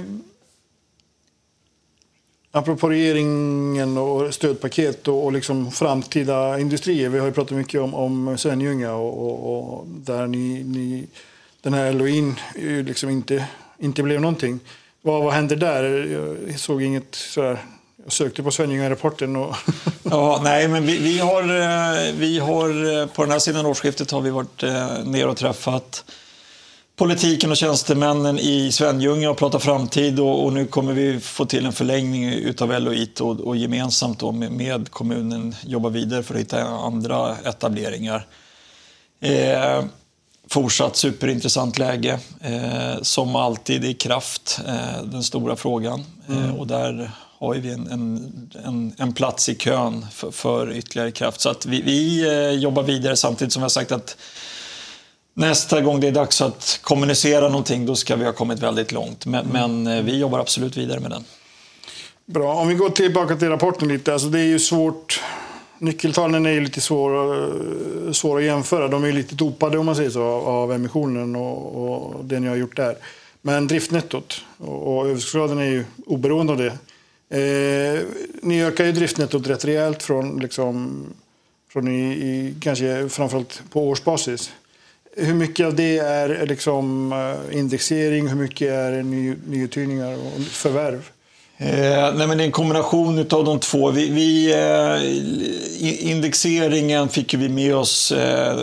apropå 2.50 2.88
regeringen 2.88 3.98
och 3.98 4.34
stödpaket 4.34 5.08
och, 5.08 5.24
och 5.24 5.32
liksom 5.32 5.72
framtida 5.72 6.60
industrier. 6.60 7.08
Vi 7.08 7.18
har 7.18 7.26
ju 7.26 7.32
pratat 7.32 7.56
mycket 7.56 7.80
om, 7.80 7.94
om 7.94 8.38
Svenljunga 8.38 8.94
och, 8.94 9.26
och, 9.26 9.78
och, 9.78 9.86
där 9.86 10.26
ni, 10.26 10.64
ni, 10.64 11.06
den 11.62 11.74
här 11.74 11.92
LOIn 11.92 12.40
liksom 12.84 13.10
inte, 13.10 13.46
inte 13.78 14.02
blev 14.02 14.20
någonting. 14.20 14.60
Vad, 15.02 15.22
vad 15.22 15.32
hände 15.32 15.56
där? 15.56 15.84
Jag 16.48 16.60
såg 16.60 16.82
inget 16.82 17.14
sådär. 17.14 17.58
Jag 18.04 18.12
sökte 18.12 18.42
på 18.42 18.50
Svenljunga-rapporten. 18.50 19.36
Och 19.36 19.56
ja, 20.02 20.40
nej, 20.44 20.68
men 20.68 20.86
vi, 20.86 20.98
vi, 20.98 21.18
har, 21.18 21.42
eh, 21.42 22.12
vi 22.14 22.38
har 22.38 23.00
eh, 23.00 23.06
på 23.06 23.22
den 23.22 23.30
här 23.30 23.38
sidan 23.38 23.66
årsskiftet 23.66 24.10
har 24.10 24.20
vi 24.20 24.30
varit 24.30 24.62
eh, 24.62 25.04
ner 25.04 25.28
och 25.28 25.36
träffat 25.36 26.04
politiken 26.96 27.50
och 27.50 27.56
tjänstemännen 27.56 28.38
i 28.38 28.72
Svenljunga 28.72 29.30
och 29.30 29.36
pratat 29.36 29.62
framtid 29.62 30.20
och, 30.20 30.44
och, 30.44 30.52
nu 30.52 30.66
kommer 30.66 30.92
vi 30.92 31.20
få 31.20 31.44
till 31.44 31.66
en 31.66 31.72
förlängning 31.72 32.24
utav 32.24 32.80
LOIT 32.80 33.20
och, 33.20 33.40
och 33.40 33.56
gemensamt 33.56 34.20
då 34.20 34.32
med, 34.32 34.52
med, 34.52 34.90
kommunen 34.90 35.54
jobba 35.62 35.88
vidare 35.88 36.22
för 36.22 36.34
att 36.34 36.40
hitta 36.40 36.62
andra 36.62 37.36
etableringar. 37.44 38.26
Eh, 39.20 39.84
fortsatt 40.48 40.96
superintressant 40.96 41.78
läge. 41.78 42.18
Eh, 42.40 43.02
som 43.02 43.36
alltid 43.36 43.84
i 43.84 43.94
kraft, 43.94 44.60
eh, 44.66 45.04
den 45.04 45.22
stora 45.22 45.56
frågan. 45.56 46.04
Eh, 46.28 46.44
mm. 46.44 46.54
och 46.54 46.66
där 46.66 47.10
har 47.38 47.54
vi 47.54 47.72
en, 47.72 47.86
en, 48.64 48.94
en, 48.98 49.12
plats 49.12 49.48
i 49.48 49.54
kön 49.54 50.06
för, 50.12 50.30
för 50.30 50.72
ytterligare 50.72 51.10
kraft. 51.10 51.40
Så 51.40 51.48
att 51.48 51.66
vi, 51.66 51.82
vi 51.82 52.26
eh, 52.26 52.50
jobbar 52.50 52.82
vidare 52.82 53.16
samtidigt 53.16 53.52
som 53.52 53.60
vi 53.60 53.64
har 53.64 53.68
sagt 53.68 53.92
att 53.92 54.16
Nästa 55.34 55.80
gång 55.80 56.00
det 56.00 56.08
är 56.08 56.12
dags 56.12 56.40
att 56.40 56.78
kommunicera 56.82 57.48
någonting, 57.48 57.86
då 57.86 57.96
ska 57.96 58.16
vi 58.16 58.24
ha 58.24 58.32
kommit 58.32 58.58
väldigt 58.58 58.92
långt. 58.92 59.26
Men, 59.26 59.46
mm. 59.46 59.82
men, 59.82 59.98
eh, 59.98 60.04
vi 60.04 60.18
jobbar 60.18 60.38
absolut 60.38 60.76
vidare 60.76 61.00
med 61.00 61.10
den. 61.10 61.24
Bra. 62.26 62.54
Om 62.54 62.68
vi 62.68 62.74
går 62.74 62.90
tillbaka 62.90 63.36
till 63.36 63.48
rapporten 63.48 63.88
lite. 63.88 64.12
Alltså 64.12 64.28
det 64.28 64.40
är 64.40 64.44
ju 64.44 64.58
svårt. 64.58 65.22
Nyckeltalen 65.78 66.46
är 66.46 66.50
ju 66.50 66.60
lite 66.60 66.80
svåra, 66.80 67.48
svåra 68.12 68.38
att 68.38 68.44
jämföra. 68.44 68.88
De 68.88 69.04
är 69.04 69.12
lite 69.12 69.34
dopade 69.34 69.78
om 69.78 69.86
man 69.86 69.96
säger 69.96 70.10
så 70.10 70.22
av 70.22 70.72
emissionen 70.72 71.36
och, 71.36 71.88
och 71.88 72.24
det 72.24 72.40
ni 72.40 72.48
har 72.48 72.56
gjort 72.56 72.76
där. 72.76 72.96
Men 73.42 73.66
driftnettot 73.66 74.44
och, 74.58 74.96
och 74.96 75.06
överskottsgraden 75.06 75.58
är 75.58 75.64
ju 75.64 75.84
oberoende 76.06 76.52
av 76.52 76.58
det. 76.58 76.78
Eh, 77.38 78.00
ni 78.42 78.64
ökar 78.64 78.84
ju 78.84 78.92
driftnettot 78.92 79.46
rätt 79.46 79.64
rejält 79.64 80.02
från, 80.02 80.38
liksom, 80.38 81.06
från 81.72 81.88
i, 81.88 82.12
i, 82.12 82.54
kanske 82.60 83.08
framförallt 83.08 83.62
på 83.70 83.88
årsbasis. 83.88 84.50
Hur 85.16 85.34
mycket 85.34 85.66
av 85.66 85.74
det 85.74 85.98
är 85.98 86.46
liksom 86.46 87.12
eh, 87.12 87.58
indexering, 87.58 88.28
hur 88.28 88.36
mycket 88.36 88.70
är 88.70 89.02
ny, 89.02 89.34
nyuthyrningar 89.46 90.14
och 90.14 90.42
förvärv? 90.42 91.10
Eh, 91.56 92.14
nej 92.14 92.26
men 92.26 92.38
det 92.38 92.42
är 92.42 92.46
en 92.46 92.52
kombination 92.52 93.18
av 93.18 93.44
de 93.44 93.60
två. 93.60 93.90
Vi, 93.90 94.10
vi 94.10 94.52
eh, 94.52 96.10
indexeringen 96.10 97.08
fick 97.08 97.34
vi 97.34 97.48
med 97.48 97.76
oss, 97.76 98.12
eh, 98.12 98.56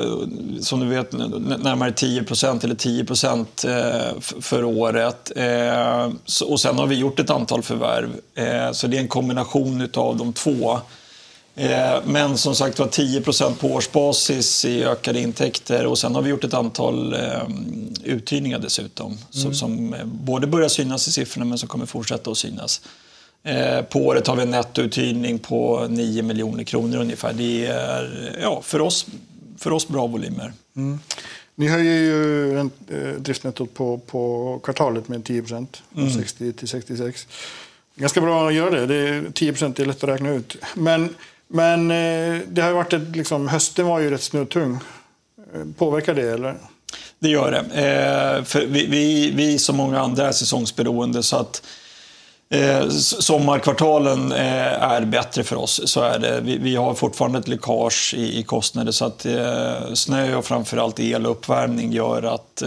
som 0.61 0.79
du 0.79 0.85
vet, 0.85 1.11
närmare 1.11 1.91
10% 1.91 2.63
eller 2.63 2.75
10 2.75 3.01
eh, 3.01 4.19
för 4.41 4.63
året. 4.63 5.31
Eh, 5.35 6.09
så, 6.25 6.51
och 6.51 6.59
sen 6.59 6.77
har 6.77 6.87
vi 6.87 6.95
gjort 6.95 7.19
ett 7.19 7.29
antal 7.29 7.61
förvärv. 7.61 8.09
Eh, 8.35 8.71
så 8.71 8.87
det 8.87 8.97
är 8.97 9.01
en 9.01 9.07
kombination 9.07 9.89
av 9.93 10.17
de 10.17 10.33
två. 10.33 10.79
Eh, 11.61 12.01
men 12.05 12.37
som 12.37 12.55
sagt 12.55 12.79
var 12.79 12.87
10% 12.87 13.55
på 13.55 13.67
årsbasis 13.67 14.65
i 14.65 14.83
ökade 14.83 15.19
intäkter 15.19 15.85
och 15.85 15.97
sen 15.97 16.15
har 16.15 16.21
vi 16.21 16.29
gjort 16.29 16.43
ett 16.43 16.53
antal 16.53 17.13
eh, 17.13 17.19
uthyrningar 18.03 18.59
dessutom 18.59 19.17
mm. 19.41 19.53
som, 19.53 19.95
både 20.05 20.47
börjar 20.47 20.69
synas 20.69 21.07
i 21.07 21.11
siffrorna 21.11 21.45
men 21.45 21.57
som 21.57 21.69
kommer 21.69 21.85
fortsätta 21.85 22.31
att 22.31 22.37
synas. 22.37 22.81
Eh, 23.43 23.81
på 23.81 23.99
året 23.99 24.27
har 24.27 24.35
vi 24.35 24.41
en 24.41 24.51
nettouthyrning 24.51 25.39
på 25.39 25.87
9 25.89 26.23
miljoner 26.23 26.63
kronor 26.63 26.97
ungefär. 26.97 27.33
Det 27.33 27.65
är 27.65 28.37
ja, 28.41 28.61
för, 28.63 28.81
oss, 28.81 29.05
för 29.57 29.71
oss 29.71 29.87
bra 29.87 30.07
volymer. 30.07 30.53
Mm. 30.75 30.99
Ni 31.55 31.67
höjer 31.67 31.95
ju 31.95 32.69
driftnettot 33.17 33.73
på, 33.73 33.97
på 33.97 34.59
kvartalet 34.63 35.07
med 35.07 35.25
10 35.25 35.43
från 35.43 35.67
mm. 35.97 36.11
60 36.11 36.53
till 36.53 36.67
66. 36.67 37.27
Ganska 37.95 38.21
bra 38.21 38.47
att 38.47 38.53
göra 38.53 38.69
det. 38.69 38.85
det 38.85 39.09
är 39.09 39.21
10% 39.21 39.81
är 39.81 39.85
lätt 39.85 40.03
att 40.03 40.09
räkna 40.09 40.29
ut. 40.29 40.57
Men 40.75 41.15
men 41.51 41.91
eh, 41.91 42.41
det 42.47 42.61
har 42.61 42.71
varit 42.71 42.93
ett, 42.93 43.15
liksom, 43.15 43.47
hösten 43.47 43.85
var 43.85 43.99
ju 43.99 44.09
rätt 44.09 44.23
snötung. 44.23 44.79
Eh, 45.53 45.61
påverkar 45.77 46.13
det 46.13 46.31
eller? 46.31 46.55
Det 47.19 47.29
gör 47.29 47.51
det. 47.51 47.59
Eh, 47.59 48.43
för 48.43 48.65
vi, 48.65 48.85
vi, 48.85 49.31
vi 49.31 49.59
som 49.59 49.77
många 49.77 49.99
andra 49.99 50.27
är 50.27 50.31
säsongsberoende 50.31 51.23
så 51.23 51.37
att 51.37 51.63
Eh, 52.53 52.89
sommarkvartalen 52.89 54.31
eh, 54.31 54.83
är 54.83 55.05
bättre 55.05 55.43
för 55.43 55.55
oss, 55.55 55.81
så 55.85 56.01
är 56.01 56.19
det. 56.19 56.41
Vi, 56.41 56.57
vi 56.57 56.75
har 56.75 56.93
fortfarande 56.93 57.39
ett 57.39 57.47
läckage 57.47 58.13
i, 58.17 58.39
i 58.39 58.43
kostnader 58.43 58.91
så 58.91 59.05
att 59.05 59.25
eh, 59.25 59.93
snö 59.93 60.35
och 60.35 60.45
framförallt 60.45 60.99
el 60.99 61.25
och 61.25 61.31
uppvärmning 61.31 61.91
gör 61.91 62.23
att 62.23 62.63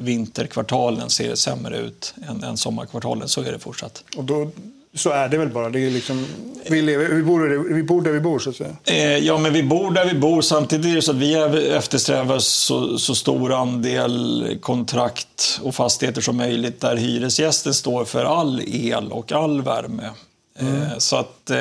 vinterkvartalen 0.00 1.10
ser 1.10 1.34
sämre 1.34 1.78
ut 1.78 2.14
än, 2.28 2.44
än 2.44 2.56
sommarkvartalen. 2.56 3.28
Så 3.28 3.42
är 3.42 3.52
det 3.52 3.58
fortsatt. 3.58 4.04
Och 4.16 4.24
då 4.24 4.50
så 4.98 5.10
är 5.10 5.28
det 5.28 5.38
väl 5.38 5.48
bara. 5.48 5.70
Det 5.70 5.86
är 5.86 5.90
liksom, 5.90 6.26
vi, 6.70 6.82
lever, 6.82 7.08
vi, 7.08 7.22
bor, 7.22 7.74
vi 7.74 7.82
bor 7.82 8.02
där 8.02 8.12
vi 8.12 8.20
bor, 8.20 8.38
så 8.38 8.50
att 8.50 8.56
säga. 8.56 8.76
Eh, 8.84 9.18
ja, 9.18 9.38
men 9.38 9.52
vi 9.52 9.62
bor 9.62 9.90
där 9.90 10.04
vi 10.04 10.14
bor. 10.14 10.42
Samtidigt 10.42 10.86
är 10.86 10.94
det 10.94 11.02
så 11.02 11.10
att 11.10 11.16
vi 11.16 11.34
eftersträvar 11.70 12.38
så, 12.38 12.98
så 12.98 13.14
stor 13.14 13.52
andel 13.52 14.58
kontrakt 14.60 15.60
och 15.62 15.74
fastigheter 15.74 16.20
som 16.20 16.36
möjligt 16.36 16.80
där 16.80 16.96
hyresgästen 16.96 17.74
står 17.74 18.04
för 18.04 18.24
all 18.24 18.62
el 18.66 19.12
och 19.12 19.32
all 19.32 19.62
värme. 19.62 20.10
Eh, 20.58 20.68
mm. 20.68 21.00
Så 21.00 21.16
att, 21.16 21.50
eh, 21.50 21.58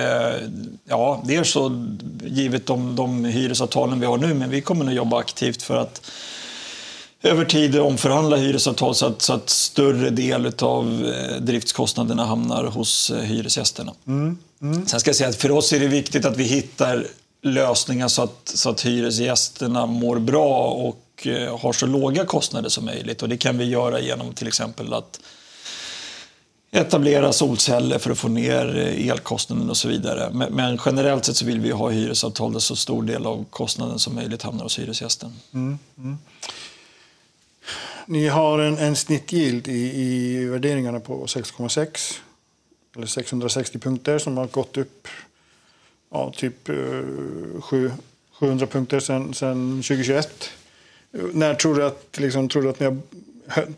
ja, 0.85 1.23
det 1.25 1.35
är 1.35 1.43
så 1.43 1.87
givet 2.25 2.65
de, 2.65 2.95
de 2.95 3.25
hyresavtalen 3.25 3.99
vi 3.99 4.05
har 4.05 4.17
nu, 4.17 4.33
men 4.33 4.49
vi 4.49 4.61
kommer 4.61 4.85
att 4.85 4.93
jobba 4.93 5.19
aktivt 5.19 5.61
för 5.61 5.77
att 5.77 6.01
över 7.27 7.45
tid 7.45 7.79
omförhandla 7.79 8.37
hyresavtal 8.37 8.95
så 8.95 9.05
att, 9.05 9.21
så 9.21 9.33
att 9.33 9.49
större 9.49 10.09
del 10.09 10.51
av 10.59 11.05
eh, 11.05 11.41
driftskostnaderna 11.41 12.25
hamnar 12.25 12.63
hos 12.63 13.09
eh, 13.09 13.21
hyresgästerna. 13.21 13.93
Mm. 14.07 14.37
Mm. 14.61 14.87
Sen 14.87 14.99
ska 14.99 15.09
jag 15.09 15.15
säga 15.15 15.29
att 15.29 15.35
för 15.35 15.51
oss 15.51 15.73
är 15.73 15.79
det 15.79 15.87
viktigt 15.87 16.25
att 16.25 16.37
vi 16.37 16.43
hittar 16.43 17.07
lösningar 17.41 18.07
så 18.07 18.21
att, 18.21 18.51
så 18.55 18.69
att 18.69 18.85
hyresgästerna 18.85 19.85
mår 19.85 20.19
bra 20.19 20.67
och 20.67 21.27
eh, 21.27 21.59
har 21.59 21.73
så 21.73 21.85
låga 21.85 22.25
kostnader 22.25 22.69
som 22.69 22.85
möjligt. 22.85 23.21
Och 23.21 23.29
det 23.29 23.37
kan 23.37 23.57
vi 23.57 23.65
göra 23.65 23.99
genom 23.99 24.33
till 24.33 24.47
exempel 24.47 24.93
att 24.93 25.19
etablera 26.71 27.33
solceller 27.33 27.99
för 27.99 28.11
att 28.11 28.17
få 28.17 28.27
ner 28.27 28.75
elkostnaden 29.11 29.69
och 29.69 29.77
så 29.77 29.87
vidare. 29.87 30.29
Men, 30.33 30.53
men 30.53 30.79
generellt 30.85 31.25
sett 31.25 31.35
så 31.37 31.45
vill 31.45 31.59
vi 31.59 31.71
ha 31.71 31.89
hyresavtal 31.89 32.53
där 32.53 32.59
så 32.59 32.75
stor 32.75 33.03
del 33.03 33.25
av 33.25 33.45
kostnaden 33.49 33.99
som 33.99 34.15
möjligt 34.15 34.43
hamnar 34.43 34.63
hos 34.63 34.79
hyresgästen. 34.79 35.33
Mm. 35.53 35.79
mm. 35.97 36.17
Ni 38.09 38.27
har 38.27 38.59
en, 38.59 38.77
en 38.77 38.95
snittgild 38.95 39.67
i, 39.67 40.01
i 40.01 40.45
värderingarna 40.45 40.99
på 40.99 41.25
6,6 41.25 42.19
eller 42.95 43.07
660 43.07 43.79
punkter 43.79 44.17
som 44.17 44.37
har 44.37 44.47
gått 44.47 44.77
upp 44.77 45.07
ja, 46.11 46.33
typ 46.35 46.69
eh, 46.69 46.75
700 48.31 48.67
punkter 48.67 48.99
sedan 48.99 49.33
2021. 49.33 50.49
När 51.11 51.53
tror 51.53 51.75
du 51.75 51.85
att, 51.85 52.17
liksom, 52.17 52.49
tror 52.49 52.63
du 52.63 52.69
att 52.69 52.79
ni 52.79 52.85
har 52.85 52.97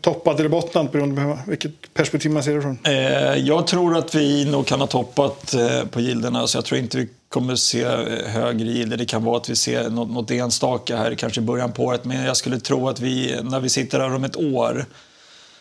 toppat 0.00 0.40
eller 0.40 0.48
bottnat 0.48 0.92
beroende 0.92 1.22
på 1.22 1.38
vilket 1.46 1.94
perspektiv 1.94 2.32
man 2.32 2.42
ser 2.42 2.54
det 2.54 2.62
från? 2.62 2.78
Eh, 2.84 3.36
jag 3.36 3.66
tror 3.66 3.96
att 3.96 4.14
vi 4.14 4.44
nog 4.44 4.66
kan 4.66 4.80
ha 4.80 4.86
toppat 4.86 5.54
eh, 5.54 5.84
på 5.84 6.00
gilderna 6.00 6.46
så 6.46 6.58
jag 6.58 6.64
tror 6.64 6.80
inte 6.80 6.98
vi 6.98 7.08
kommer 7.30 7.56
se 7.56 7.82
eh, 7.82 8.26
högre 8.26 8.68
gilder. 8.68 8.96
Det 8.96 9.06
kan 9.06 9.24
vara 9.24 9.36
att 9.36 9.48
vi 9.48 9.56
ser 9.56 9.90
något, 9.90 10.10
något 10.10 10.30
enstaka 10.30 10.96
här 10.96 11.14
kanske 11.14 11.40
i 11.40 11.44
början 11.44 11.72
på 11.72 11.84
året 11.84 12.04
men 12.04 12.24
jag 12.24 12.36
skulle 12.36 12.60
tro 12.60 12.88
att 12.88 13.00
vi 13.00 13.40
när 13.42 13.60
vi 13.60 13.68
sitter 13.68 14.00
här 14.00 14.14
om 14.14 14.24
ett 14.24 14.36
år 14.36 14.84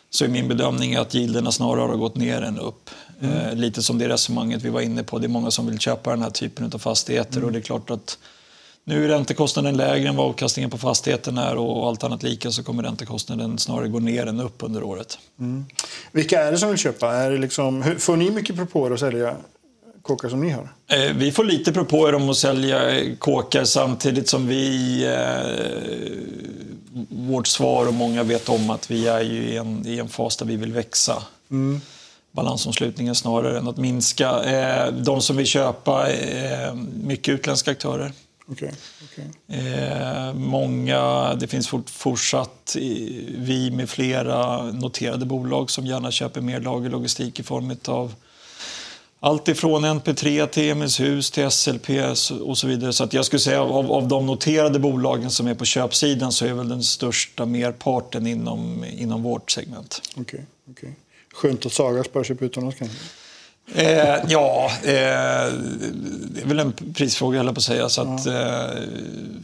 så 0.10 0.26
är 0.26 0.30
min 0.30 0.48
bedömning 0.48 0.96
att 0.96 1.14
gilderna 1.14 1.52
snarare 1.52 1.88
har 1.88 1.98
gått 1.98 2.16
ner 2.16 2.42
än 2.42 2.60
upp. 2.60 2.90
Mm. 3.22 3.58
lite 3.58 3.84
som 3.84 3.98
det 3.98 4.10
resonemanget 4.10 4.62
vi 4.62 4.70
var 4.70 4.82
inne 4.82 5.04
på. 5.04 5.20
Det 5.20 5.26
är 5.26 5.30
många 5.30 5.52
som 5.52 5.68
vill 5.68 5.80
köpa 5.80 6.10
den 6.10 6.22
här 6.22 6.30
typen 6.30 6.72
av 6.74 6.78
fastigheter 6.78 7.38
mm. 7.38 7.46
och 7.46 7.52
det 7.52 7.60
är 7.60 7.62
klart 7.62 7.90
att 7.90 8.18
nu 8.84 9.06
är 9.06 9.08
räntekostnaden 9.08 9.78
lägre 9.78 10.10
än 10.10 10.16
vad 10.16 10.28
avkastningen 10.28 10.70
på 10.70 10.78
fastigheten 10.78 11.38
är 11.38 11.56
och 11.56 11.88
allt 11.88 12.04
annat 12.04 12.24
lika 12.24 12.52
så 12.52 12.64
kommer 12.64 12.84
räntekostnaden 12.84 13.58
snarare 13.58 13.88
gå 13.88 14.00
ner 14.00 14.26
än 14.26 14.40
upp 14.40 14.64
under 14.64 14.84
året. 14.84 15.20
Mm. 15.40 15.66
Vilka 16.12 16.44
är 16.44 16.52
det 16.52 16.58
som 16.58 16.70
vill 16.70 16.78
köpa? 16.78 17.14
Är 17.14 17.32
det 17.32 17.38
liksom, 17.38 17.96
får 18.00 18.18
ni 18.18 18.32
mycket 18.32 18.56
propåer 18.56 18.92
att 18.92 19.00
sälja 19.00 19.36
kåkar 20.10 20.30
som 20.30 20.42
ni 20.42 20.50
har? 20.50 20.70
Eh, 20.88 21.14
vi 21.16 21.32
får 21.32 21.44
lite 21.44 21.72
propåer 21.72 22.16
om 22.16 22.30
att 22.30 22.38
sälja 22.38 22.80
kåkar 23.20 23.64
samtidigt 23.64 24.30
som 24.30 24.48
vi... 24.48 25.04
Eh, 25.06 26.50
vårt 27.10 27.48
svar 27.48 27.88
och 27.88 27.94
många 27.94 28.24
vet 28.24 28.50
om 28.50 28.70
att 28.70 28.92
vi 28.92 29.08
är 29.08 29.22
ju 29.22 29.44
i 29.44 29.58
en, 29.58 29.88
i 29.88 30.00
en 30.00 30.10
fas 30.10 30.38
där 30.38 30.46
vi 30.46 30.56
vill 30.56 30.74
växa. 30.74 31.24
Mm. 31.52 31.82
balansomslutningen 32.32 33.16
snarare 33.16 33.58
än 33.58 33.68
att 33.68 33.78
minska. 33.78 34.44
Eh, 34.44 34.94
de 34.94 35.22
som 35.22 35.38
vill 35.38 35.46
köpa 35.46 36.12
är 36.12 36.74
mycket 37.04 37.34
utländska 37.34 37.72
aktörer. 37.72 38.12
Okay, 38.48 38.72
okay. 39.04 39.58
Eh, 39.60 40.34
många, 40.34 41.34
det 41.36 41.48
finns 41.48 41.68
fort, 41.68 41.90
fortsatt 41.90 42.76
vi 43.38 43.72
med 43.72 43.90
flera 43.90 44.64
noterade 44.64 45.26
bolag 45.26 45.72
som 45.72 45.86
gärna 45.86 46.12
köper 46.12 46.42
mer 46.42 46.60
lagerlogistik 46.60 47.40
i 47.40 47.44
form 47.44 47.76
av 47.86 48.14
allt 49.20 49.48
ifrån 49.48 49.86
NP3 49.86 50.48
till 50.48 50.70
Emilshus 50.70 51.32
till 51.32 51.52
SLP 51.52 51.90
och 52.42 52.58
så 52.58 52.68
vidare. 52.68 52.94
Så 52.94 53.04
att 53.04 53.14
jag 53.14 53.26
skulle 53.26 53.40
säga 53.40 53.62
av, 53.62 53.92
av 53.92 54.08
de 54.08 54.26
noterade 54.26 54.80
bolagen 54.80 55.32
som 55.32 55.48
är 55.48 55.54
på 55.54 55.66
köpsidan 55.66 56.32
så 56.32 56.46
är 56.46 56.54
väl 56.54 56.70
den 56.70 56.84
största 56.84 57.46
merparten 57.46 58.28
inom, 58.28 58.86
inom 58.98 59.24
vårt 59.24 59.52
segment. 59.52 60.02
Okej. 60.16 60.24
Okay, 60.24 60.46
okay. 60.72 60.90
Skönt 61.34 61.66
att 61.66 61.74
Sagas 61.74 62.14
börjar 62.14 62.26
köpa 62.26 62.46
utomlands 62.46 62.80
kanske? 62.80 62.98
Eh, 63.76 64.16
ja, 64.28 64.72
eh, 64.84 65.54
det 66.32 66.42
är 66.42 66.46
väl 66.46 66.60
en 66.60 66.72
prisfråga 66.72 67.38
höll 67.38 67.48
på 67.48 67.52
att 67.52 67.64
säga. 67.64 67.90
Så 67.90 68.02
att, 68.02 68.26
eh, 68.26 68.82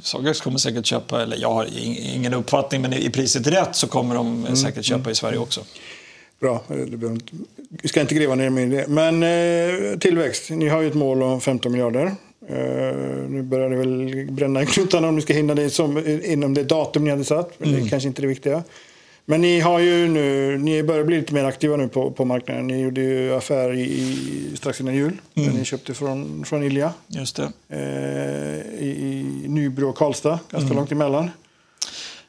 Sagax 0.04 0.42
kommer 0.42 0.58
säkert 0.58 0.86
köpa, 0.86 1.22
eller 1.22 1.38
jag 1.38 1.54
har 1.54 1.68
ingen 1.76 2.34
uppfattning, 2.34 2.82
men 2.82 2.94
i 2.94 3.10
priset 3.10 3.48
rätt 3.48 3.76
så 3.76 3.88
kommer 3.88 4.16
de 4.16 4.46
mm, 4.46 4.56
säkert 4.56 4.86
köpa 4.86 5.00
mm. 5.00 5.12
i 5.12 5.16
Sverige 5.16 5.38
också. 5.38 5.62
Bra, 6.40 6.62
vi 7.70 7.88
ska 7.88 8.02
inte 8.02 8.16
gräva 8.16 8.36
ner 8.36 8.50
mer 8.50 8.66
i 8.66 8.70
det. 8.70 8.88
Men 8.88 9.24
eh, 9.24 10.00
tillväxt, 10.00 10.50
ni 10.50 10.68
har 10.68 10.82
ju 10.82 10.88
ett 10.88 10.94
mål 10.94 11.24
om 11.24 11.42
15 11.42 11.72
miljarder. 11.72 12.16
Uh, 12.50 13.30
nu 13.30 13.42
börjar 13.42 13.70
det 13.70 13.76
väl 13.76 14.28
bränna 14.32 14.62
i 14.62 14.66
knutarna 14.66 15.08
om 15.08 15.16
ni 15.16 15.22
ska 15.22 15.34
hinna 15.34 15.56
det 15.56 15.70
som, 15.70 16.20
inom 16.24 16.54
det 16.54 16.64
datum 16.64 17.04
ni 17.04 17.10
hade 17.10 17.24
satt. 17.24 17.60
Men 17.60 17.70
mm. 17.70 17.82
det 17.82 17.88
är 17.88 17.90
kanske 17.90 18.08
inte 18.08 18.22
det 18.22 18.28
viktiga. 18.28 18.64
Men 19.26 19.42
ni 19.42 19.60
har 19.60 19.80
ju 19.80 20.08
nu, 20.08 20.58
ni 20.58 20.84
börjar 20.84 21.04
bli 21.04 21.18
lite 21.18 21.34
mer 21.34 21.44
aktiva 21.44 21.78
nu 21.78 21.88
på, 21.88 22.12
på 22.12 22.26
marknaden. 22.26 22.68
Ni 22.68 22.82
gjorde 22.82 23.02
ju 23.02 23.34
affär 23.34 23.74
i, 23.74 23.82
i 23.82 24.58
strax 24.58 24.82
innan 24.82 24.96
jul. 24.96 25.22
Mm. 25.36 25.54
Ni 25.54 25.66
köpte 25.66 25.94
från, 25.94 26.46
från 26.46 26.64
Ilja. 26.64 26.94
Just 27.08 27.36
det. 27.36 27.52
Uh, 27.74 28.84
i, 28.84 28.88
i 28.88 29.48
Nybro 29.48 29.90
och 29.90 29.98
Karlstad, 29.98 30.40
ganska 30.50 30.66
mm. 30.66 30.78
långt 30.78 30.92
emellan. 30.92 31.30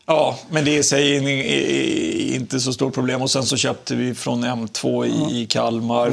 Ja, 0.06 0.38
men 0.50 0.64
det 0.64 0.76
är 0.76 0.78
i 0.78 0.82
sig 0.82 2.34
inte 2.34 2.60
så 2.60 2.72
stort 2.72 2.94
problem. 2.94 3.22
Och 3.22 3.30
sen 3.30 3.42
så 3.42 3.56
köpte 3.56 3.94
vi 3.94 4.14
från 4.14 4.44
M2 4.44 5.06
i, 5.06 5.42
i 5.42 5.46
Kalmar. 5.46 6.12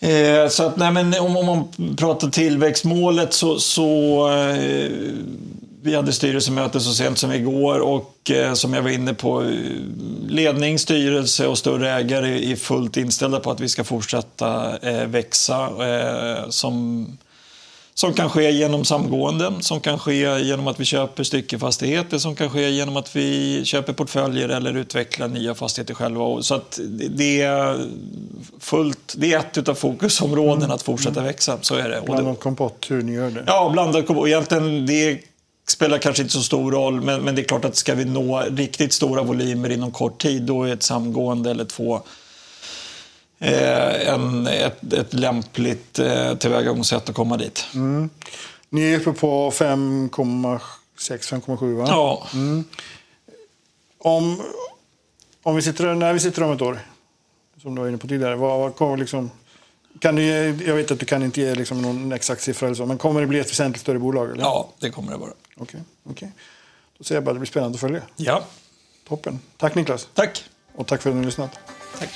Eh, 0.00 0.48
så 0.48 0.62
att, 0.62 0.76
nej, 0.76 0.92
men 0.92 1.14
om, 1.14 1.36
om 1.36 1.46
man 1.46 1.96
pratar 1.96 2.28
tillväxtmålet 2.28 3.32
så, 3.32 3.58
så 3.58 4.28
eh, 4.30 4.90
vi 5.82 5.94
hade 5.94 6.12
styrelsemöte 6.12 6.80
så 6.80 6.94
sent 6.94 7.18
som 7.18 7.32
igår 7.32 7.78
och 7.78 8.30
eh, 8.30 8.54
som 8.54 8.74
jag 8.74 8.82
var 8.82 8.90
inne 8.90 9.14
på, 9.14 9.42
eh, 9.42 9.50
ledning, 10.28 10.78
styrelse 10.78 11.46
och 11.46 11.58
större 11.58 11.90
ägare 11.90 12.52
är 12.52 12.56
fullt 12.56 12.96
inställda 12.96 13.40
på 13.40 13.50
att 13.50 13.60
vi 13.60 13.68
ska 13.68 13.84
fortsätta 13.84 14.78
växa. 15.06 15.70
Som 16.50 17.06
som 17.98 18.12
kan 18.12 18.30
ske 18.30 18.50
genom 18.50 18.84
samgåenden, 18.84 19.62
som 19.62 19.80
kan 19.80 19.98
ske 19.98 20.40
genom 20.40 20.66
att 20.68 20.80
vi 20.80 20.84
köper 20.84 21.24
styckefastigheter, 21.24 22.18
som 22.18 22.36
kan 22.36 22.50
ske 22.50 22.70
genom 22.70 22.96
att 22.96 23.16
vi 23.16 23.60
köper 23.64 23.92
portföljer 23.92 24.48
eller 24.48 24.76
utvecklar 24.76 25.28
nya 25.28 25.54
fastigheter 25.54 25.94
själva. 25.94 26.42
Så 26.42 26.54
att 26.54 26.80
det 27.10 27.42
är 27.42 27.88
fullt, 28.60 29.14
det 29.16 29.32
är 29.32 29.38
ett 29.38 29.68
av 29.68 29.74
fokusområdena 29.74 30.64
mm. 30.64 30.70
att 30.74 30.82
fortsätta 30.82 31.22
växa. 31.22 31.58
Så 31.60 31.74
är 31.74 31.88
det. 31.88 32.02
Blandad 32.06 32.40
kompott, 32.40 32.86
hur 32.88 33.02
ni 33.02 33.12
gör 33.12 33.30
det? 33.30 33.44
Ja, 33.46 33.70
blandad 33.72 34.06
kompott. 34.06 34.28
Egentligen, 34.28 34.86
det 34.86 35.20
spelar 35.68 35.98
kanske 35.98 36.22
inte 36.22 36.34
så 36.34 36.42
stor 36.42 36.72
roll, 36.72 37.00
men, 37.00 37.20
men 37.20 37.34
det 37.34 37.42
är 37.42 37.44
klart 37.44 37.64
att 37.64 37.76
ska 37.76 37.94
vi 37.94 38.04
nå 38.04 38.42
riktigt 38.50 38.92
stora 38.92 39.22
volymer 39.22 39.70
inom 39.70 39.90
kort 39.90 40.22
tid, 40.22 40.42
då 40.42 40.64
är 40.64 40.72
ett 40.72 40.82
samgående 40.82 41.50
eller 41.50 41.64
två 41.64 42.00
en, 43.38 44.46
ett, 44.46 44.92
ett 44.92 45.14
lämpligt 45.14 45.98
eh, 45.98 46.34
tillvägagångssätt 46.34 47.08
att 47.08 47.14
komma 47.14 47.36
dit. 47.36 47.66
Mm. 47.74 48.10
Ni 48.68 48.92
är 48.92 49.00
uppe 49.00 49.12
på 49.12 49.50
5,6-5,7 49.50 51.76
va? 51.76 51.84
Ja. 51.88 52.26
Mm. 52.32 52.64
Om, 53.98 54.42
om 55.42 55.56
vi 55.56 55.62
sitter, 55.62 55.94
när 55.94 56.12
vi 56.12 56.20
sitter 56.20 56.42
om 56.42 56.52
ett 56.52 56.62
år, 56.62 56.78
som 57.62 57.74
du 57.74 57.80
var 57.80 57.88
inne 57.88 57.98
på 57.98 58.08
tidigare, 58.08 58.36
vad, 58.36 58.58
vad 58.58 58.76
kommer 58.76 58.96
liksom, 58.96 59.30
kan 60.00 60.16
du, 60.16 60.22
jag 60.66 60.74
vet 60.74 60.90
att 60.90 61.00
du 61.00 61.06
kan 61.06 61.22
inte 61.22 61.40
ge 61.40 61.54
liksom 61.54 61.82
någon 61.82 62.12
exakt 62.12 62.42
siffra, 62.42 62.66
eller 62.66 62.76
så, 62.76 62.86
men 62.86 62.98
kommer 62.98 63.20
det 63.20 63.26
bli 63.26 63.38
ett 63.38 63.50
väsentligt 63.50 63.80
större 63.80 63.98
bolag? 63.98 64.30
Eller? 64.30 64.42
Ja, 64.42 64.68
det 64.78 64.90
kommer 64.90 65.12
det 65.12 65.18
vara. 65.18 65.30
Okej, 65.30 65.64
okay, 66.04 66.12
okay. 66.12 66.28
Då 66.98 67.04
säger 67.04 67.16
jag 67.16 67.24
bara 67.24 67.30
att 67.30 67.36
det 67.36 67.40
blir 67.40 67.48
spännande 67.48 67.76
att 67.76 67.80
följa. 67.80 68.02
Ja. 68.16 68.42
Toppen. 69.08 69.40
Tack 69.56 69.74
Niklas. 69.74 70.08
Tack. 70.14 70.44
Och 70.74 70.86
tack 70.86 71.02
för 71.02 71.10
att 71.10 71.16
ni 71.16 71.20
har 71.20 71.26
lyssnat. 71.26 71.58
Tack. 71.98 72.10